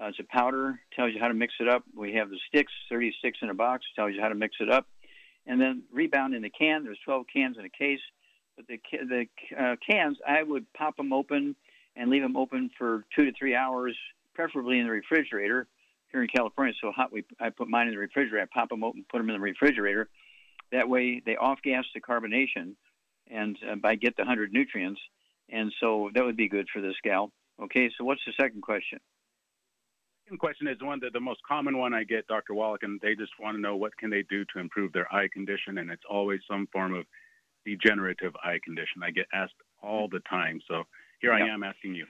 Uh, 0.00 0.06
it's 0.06 0.18
a 0.20 0.24
powder, 0.24 0.78
tells 0.94 1.12
you 1.12 1.20
how 1.20 1.28
to 1.28 1.34
mix 1.34 1.54
it 1.60 1.68
up. 1.68 1.84
We 1.96 2.14
have 2.14 2.30
the 2.30 2.38
sticks, 2.48 2.72
36 2.90 3.38
in 3.42 3.50
a 3.50 3.54
box, 3.54 3.86
tells 3.94 4.12
you 4.14 4.20
how 4.20 4.28
to 4.28 4.34
mix 4.34 4.56
it 4.60 4.70
up. 4.70 4.86
And 5.46 5.60
then 5.60 5.84
Rebound 5.92 6.34
in 6.34 6.42
the 6.42 6.50
can. 6.50 6.84
There's 6.84 6.98
12 7.04 7.26
cans 7.34 7.56
in 7.58 7.64
a 7.64 7.70
case. 7.70 8.00
But 8.56 8.66
the 8.66 8.80
the 8.92 9.26
uh, 9.58 9.76
cans, 9.88 10.18
I 10.26 10.42
would 10.42 10.70
pop 10.74 10.96
them 10.96 11.12
open 11.12 11.56
and 11.96 12.10
leave 12.10 12.22
them 12.22 12.36
open 12.36 12.70
for 12.78 13.04
two 13.14 13.24
to 13.24 13.32
three 13.38 13.54
hours, 13.54 13.96
preferably 14.34 14.78
in 14.78 14.86
the 14.86 14.92
refrigerator. 14.92 15.66
Here 16.10 16.22
in 16.22 16.28
California, 16.28 16.74
so 16.80 16.92
hot, 16.92 17.10
we 17.10 17.24
I 17.40 17.48
put 17.48 17.68
mine 17.68 17.88
in 17.88 17.94
the 17.94 17.98
refrigerator. 17.98 18.42
I 18.42 18.58
pop 18.58 18.68
them 18.68 18.84
open, 18.84 19.04
put 19.10 19.18
them 19.18 19.30
in 19.30 19.34
the 19.34 19.40
refrigerator. 19.40 20.10
That 20.70 20.88
way, 20.88 21.22
they 21.24 21.36
off 21.36 21.58
gas 21.62 21.84
the 21.94 22.00
carbonation, 22.00 22.74
and 23.30 23.56
uh, 23.70 23.76
by 23.76 23.94
get 23.94 24.16
the 24.16 24.24
hundred 24.24 24.52
nutrients. 24.52 25.00
And 25.50 25.72
so 25.80 26.10
that 26.14 26.24
would 26.24 26.36
be 26.36 26.48
good 26.48 26.66
for 26.72 26.82
this 26.82 26.94
gal. 27.02 27.32
Okay, 27.62 27.90
so 27.96 28.04
what's 28.04 28.20
the 28.26 28.32
second 28.38 28.62
question? 28.62 28.98
Second 30.24 30.38
question 30.38 30.68
is 30.68 30.76
one 30.80 31.00
that 31.00 31.12
the 31.12 31.20
most 31.20 31.40
common 31.46 31.78
one 31.78 31.92
I 31.94 32.04
get, 32.04 32.26
Dr. 32.26 32.54
Wallach, 32.54 32.82
and 32.82 33.00
they 33.00 33.14
just 33.14 33.32
want 33.40 33.56
to 33.56 33.60
know 33.60 33.76
what 33.76 33.96
can 33.96 34.10
they 34.10 34.24
do 34.28 34.44
to 34.52 34.60
improve 34.60 34.92
their 34.92 35.12
eye 35.12 35.28
condition, 35.32 35.78
and 35.78 35.90
it's 35.90 36.04
always 36.08 36.40
some 36.48 36.68
form 36.72 36.94
of 36.94 37.04
degenerative 37.64 38.32
eye 38.42 38.58
condition. 38.64 39.02
I 39.02 39.10
get 39.10 39.26
asked 39.32 39.54
all 39.82 40.08
the 40.08 40.20
time, 40.20 40.60
so 40.68 40.84
here 41.22 41.32
I 41.32 41.48
am 41.48 41.62
asking 41.62 41.94
you. 41.94 42.06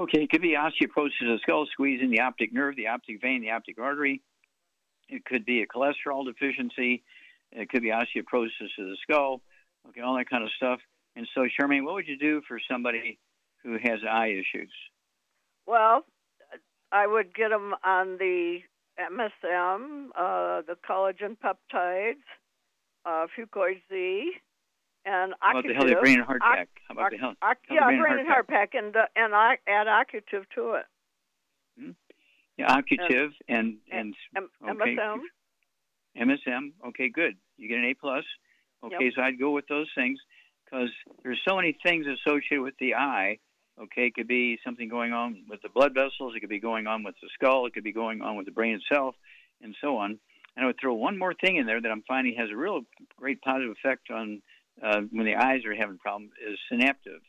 Okay, 0.00 0.22
it 0.22 0.30
could 0.30 0.42
be 0.42 0.56
osteoporosis 0.56 1.22
of 1.22 1.28
the 1.28 1.38
skull, 1.42 1.66
squeezing 1.70 2.10
the 2.10 2.20
optic 2.20 2.52
nerve, 2.52 2.76
the 2.76 2.88
optic 2.88 3.22
vein, 3.22 3.40
the 3.40 3.52
optic 3.52 3.78
artery. 3.78 4.20
It 5.08 5.24
could 5.24 5.44
be 5.44 5.62
a 5.62 5.66
cholesterol 5.66 6.24
deficiency. 6.24 7.04
It 7.52 7.68
could 7.68 7.82
be 7.82 7.90
osteoporosis 7.90 8.78
of 8.78 8.86
the 8.86 8.96
skull. 9.02 9.42
Okay, 9.88 10.00
all 10.00 10.16
that 10.16 10.28
kind 10.28 10.42
of 10.42 10.50
stuff. 10.56 10.80
And 11.14 11.28
so, 11.34 11.42
Charmaine, 11.42 11.84
what 11.84 11.94
would 11.94 12.08
you 12.08 12.18
do 12.18 12.42
for 12.48 12.58
somebody 12.70 13.18
who 13.62 13.74
has 13.74 14.00
eye 14.08 14.28
issues? 14.28 14.72
Well, 15.66 16.04
I 16.90 17.06
would 17.06 17.34
get 17.34 17.50
them 17.50 17.74
on 17.84 18.16
the 18.18 18.58
MSM, 18.98 20.08
uh, 20.16 20.62
the 20.66 20.76
collagen 20.88 21.36
peptides, 21.38 22.24
uh, 23.04 23.26
Fucoid 23.36 23.80
Z, 23.88 24.32
and 25.04 25.34
How 25.40 25.50
about 25.50 25.66
the 25.66 25.74
Healthy 25.74 25.94
Brain 26.00 26.16
and 26.18 26.24
Heart 26.26 26.40
Pack? 26.42 26.68
How 26.88 26.94
about 26.94 27.10
the 27.10 27.18
health? 27.18 27.36
Yeah, 27.42 27.84
Brain 27.84 27.98
and 27.98 28.00
brain 28.00 28.00
Heart 28.00 28.18
and 28.20 28.28
heart 28.28 28.48
pack, 28.48 28.74
and 28.74 28.96
uh, 28.96 29.06
and 29.16 29.34
I 29.34 29.58
add 29.66 29.88
occutive 29.88 30.44
to 30.54 30.72
it. 30.74 30.86
Hmm? 31.78 31.90
Yeah, 32.58 32.72
Occutive 32.72 33.32
and 33.48 33.78
and, 33.90 34.14
M- 34.36 34.50
okay, 34.62 34.96
MSM. 34.96 35.18
MSM. 36.18 36.72
Okay, 36.88 37.08
good. 37.08 37.36
You 37.56 37.68
get 37.68 37.78
an 37.78 37.84
A 37.86 37.94
plus. 37.94 38.24
Okay, 38.84 38.96
Yep. 39.04 39.12
so 39.16 39.22
I'd 39.22 39.38
go 39.38 39.50
with 39.52 39.66
those 39.68 39.88
things 39.94 40.18
because 40.64 40.90
there's 41.22 41.40
so 41.46 41.56
many 41.56 41.76
things 41.84 42.06
associated 42.06 42.62
with 42.62 42.74
the 42.78 42.94
eye. 42.94 43.38
Okay, 43.80 44.06
it 44.06 44.14
could 44.14 44.28
be 44.28 44.58
something 44.64 44.88
going 44.88 45.12
on 45.12 45.44
with 45.48 45.62
the 45.62 45.70
blood 45.70 45.94
vessels. 45.94 46.34
It 46.36 46.40
could 46.40 46.50
be 46.50 46.60
going 46.60 46.86
on 46.86 47.02
with 47.04 47.14
the 47.22 47.28
skull. 47.34 47.64
It 47.66 47.72
could 47.72 47.84
be 47.84 47.92
going 47.92 48.20
on 48.20 48.36
with 48.36 48.46
the 48.46 48.52
brain 48.52 48.74
itself, 48.74 49.14
and 49.62 49.74
so 49.80 49.96
on. 49.96 50.18
And 50.54 50.64
I 50.64 50.66
would 50.66 50.76
throw 50.78 50.92
one 50.92 51.18
more 51.18 51.32
thing 51.32 51.56
in 51.56 51.64
there 51.66 51.80
that 51.80 51.90
I'm 51.90 52.02
finding 52.06 52.34
has 52.36 52.50
a 52.50 52.56
real 52.56 52.82
great 53.16 53.40
positive 53.40 53.70
effect 53.72 54.10
on 54.10 54.42
uh, 54.82 55.00
when 55.10 55.26
the 55.26 55.36
eyes 55.36 55.64
are 55.64 55.74
having 55.74 55.98
problems 55.98 56.32
is 56.46 56.58
synaptive. 56.70 57.20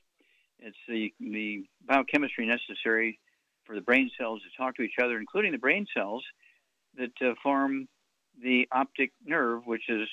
It's 0.60 0.78
the 0.88 1.14
the 1.20 1.66
biochemistry 1.86 2.46
necessary 2.46 3.20
for 3.66 3.76
the 3.76 3.82
brain 3.82 4.10
cells 4.18 4.42
to 4.42 4.62
talk 4.62 4.76
to 4.76 4.84
each 4.84 4.96
other, 5.02 5.18
including 5.18 5.52
the 5.52 5.58
brain 5.58 5.86
cells 5.96 6.24
that 6.98 7.12
uh, 7.22 7.34
form 7.42 7.88
the 8.42 8.68
optic 8.72 9.12
nerve, 9.26 9.66
which 9.66 9.90
is 9.90 10.08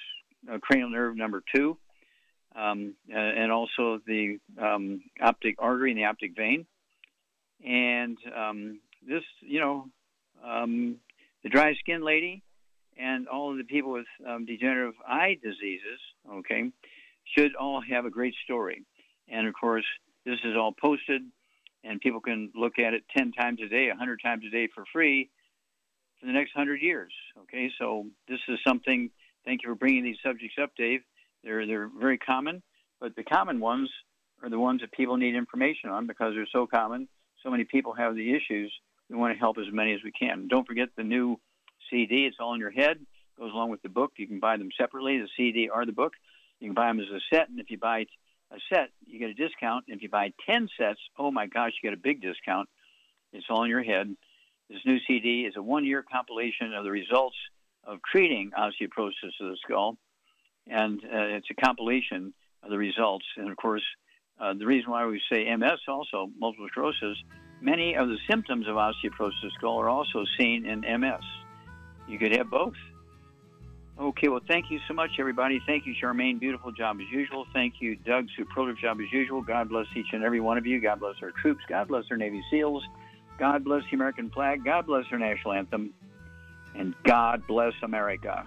uh, 0.51 0.59
cranial 0.59 0.91
nerve 0.91 1.17
number 1.17 1.43
two, 1.55 1.77
um, 2.57 2.95
uh, 3.13 3.19
and 3.19 3.53
also 3.53 4.01
the 4.07 4.39
um, 4.61 5.03
optic 5.21 5.57
artery 5.59 5.91
and 5.91 5.99
the 5.99 6.05
optic 6.05 6.35
vein. 6.37 6.67
And 7.65 8.17
um, 8.35 8.81
this, 9.07 9.23
you 9.41 9.61
know, 9.61 9.87
um, 10.45 10.97
the 11.43 11.49
dry 11.49 11.75
skin 11.75 12.03
lady 12.03 12.43
and 12.99 13.29
all 13.29 13.53
of 13.53 13.59
the 13.59 13.65
people 13.65 13.93
with 13.93 14.07
um, 14.27 14.47
degenerative 14.47 14.95
eye 15.07 15.39
diseases, 15.43 16.01
okay, 16.31 16.71
should 17.37 17.55
all 17.55 17.81
have 17.81 18.05
a 18.05 18.11
great 18.11 18.35
story. 18.45 18.85
And 19.29 19.47
of 19.47 19.55
course, 19.55 19.85
this 20.25 20.39
is 20.45 20.57
all 20.57 20.73
posted, 20.73 21.23
and 21.85 22.01
people 22.01 22.21
can 22.21 22.51
look 22.55 22.79
at 22.79 22.95
it 22.95 23.05
10 23.17 23.33
times 23.33 23.61
a 23.65 23.69
day, 23.69 23.89
100 23.89 24.21
times 24.23 24.45
a 24.47 24.51
day 24.51 24.69
for 24.75 24.85
free 24.93 25.31
for 26.21 26.27
the 26.27 26.33
next 26.33 26.55
100 26.55 26.83
years. 26.83 27.13
Okay, 27.43 27.71
so 27.79 28.07
this 28.29 28.41
is 28.49 28.59
something, 28.67 29.11
thank 29.45 29.63
you 29.63 29.71
for 29.71 29.75
bringing 29.75 30.05
these 30.05 30.19
subjects 30.25 30.57
up, 30.63 30.71
Dave. 30.77 31.01
They're, 31.43 31.67
they're 31.67 31.89
very 31.89 32.19
common, 32.19 32.63
but 33.01 33.17
the 33.17 33.25
common 33.25 33.61
ones 33.61 33.91
are 34.43 34.51
the 34.51 34.59
ones 34.59 34.83
that 34.83 34.93
people 34.93 35.17
need 35.17 35.35
information 35.35 35.91
on 35.91 36.07
because 36.07 36.35
they're 36.35 36.47
so 36.53 36.67
common. 36.67 37.09
So 37.43 37.51
many 37.51 37.65
people 37.65 37.95
have 37.95 38.15
the 38.15 38.35
issues. 38.35 38.73
We 39.09 39.17
want 39.17 39.35
to 39.35 39.39
help 39.39 39.57
as 39.59 39.73
many 39.73 39.95
as 39.95 40.01
we 40.05 40.13
can. 40.13 40.49
Don't 40.49 40.67
forget 40.67 40.89
the 40.97 41.03
new 41.03 41.41
CD. 41.91 42.27
It's 42.27 42.37
all 42.39 42.55
in 42.55 42.61
your 42.61 42.71
head. 42.71 42.99
Goes 43.39 43.53
along 43.53 43.71
with 43.71 43.83
the 43.83 43.89
book. 43.89 44.13
You 44.17 44.27
can 44.27 44.39
buy 44.39 44.57
them 44.59 44.69
separately, 44.79 45.19
the 45.19 45.29
CD 45.37 45.69
or 45.69 45.87
the 45.87 45.93
book. 45.93 46.13
You 46.61 46.69
can 46.69 46.75
buy 46.75 46.89
them 46.89 47.01
as 47.01 47.09
a 47.09 47.21
set, 47.35 47.49
and 47.49 47.59
if 47.59 47.71
you 47.71 47.79
buy 47.79 48.07
a 48.53 48.59
set, 48.73 48.91
you 49.07 49.19
get 49.19 49.31
a 49.31 49.35
discount. 49.35 49.87
And 49.89 49.97
if 49.97 50.03
you 50.03 50.09
buy 50.09 50.33
10 50.47 50.69
sets, 50.79 51.01
oh 51.19 51.31
my 51.31 51.47
gosh, 51.47 51.73
you 51.83 51.89
get 51.89 51.99
a 51.99 52.01
big 52.01 52.21
discount. 52.21 52.69
It's 53.33 53.47
all 53.49 53.65
in 53.65 53.71
your 53.71 53.83
head. 53.83 54.15
This 54.69 54.81
new 54.85 54.99
CD 55.07 55.47
is 55.47 55.55
a 55.57 55.63
one 55.63 55.85
year 55.85 56.05
compilation 56.11 56.75
of 56.75 56.85
the 56.85 56.91
results 56.91 57.37
of 57.85 57.99
treating 58.11 58.51
osteoporosis 58.57 59.41
of 59.41 59.49
the 59.49 59.57
skull. 59.65 59.97
And 60.67 61.01
uh, 61.05 61.37
it's 61.37 61.49
a 61.51 61.55
compilation 61.55 62.35
of 62.63 62.71
the 62.71 62.79
results. 62.79 63.25
And 63.37 63.51
of 63.51 63.57
course, 63.57 63.83
uh, 64.41 64.55
the 64.55 64.67
reason 64.67 64.91
why 64.91 65.07
we 65.07 65.21
say 65.31 65.55
MS, 65.57 65.81
also 65.89 66.31
multiple 66.39 66.69
sclerosis, 66.71 67.17
many 67.61 67.97
of 67.97 68.09
the 68.09 68.19
symptoms 68.29 68.69
of 68.69 68.77
osteoporosis 68.77 69.43
of 69.43 69.43
the 69.43 69.51
skull 69.59 69.81
are 69.81 69.89
also 69.89 70.25
seen 70.39 70.67
in 70.67 70.81
MS. 71.01 71.25
You 72.09 72.19
could 72.19 72.37
have 72.37 72.51
both. 72.51 72.75
Okay, 74.01 74.29
well, 74.29 74.41
thank 74.49 74.71
you 74.71 74.81
so 74.89 74.95
much, 74.95 75.11
everybody. 75.19 75.61
Thank 75.67 75.85
you, 75.85 75.95
Charmaine. 76.03 76.41
Beautiful 76.41 76.73
job 76.73 76.97
as 77.03 77.07
usual. 77.13 77.45
Thank 77.53 77.75
you, 77.81 77.97
Doug. 77.97 78.29
Superlative 78.35 78.79
job 78.79 78.99
as 78.99 79.13
usual. 79.13 79.43
God 79.43 79.69
bless 79.69 79.85
each 79.95 80.07
and 80.13 80.25
every 80.25 80.41
one 80.41 80.57
of 80.57 80.65
you. 80.65 80.81
God 80.81 81.01
bless 81.01 81.17
our 81.23 81.33
troops. 81.33 81.61
God 81.69 81.89
bless 81.89 82.05
our 82.11 82.17
Navy 82.17 82.43
SEALs. 82.51 82.83
God 83.39 83.63
bless 83.63 83.83
the 83.91 83.97
American 83.97 84.31
flag. 84.31 84.65
God 84.65 84.87
bless 84.87 85.05
our 85.13 85.19
national 85.19 85.53
anthem. 85.53 85.93
And 86.75 86.95
God 87.05 87.47
bless 87.47 87.75
America. 87.83 88.47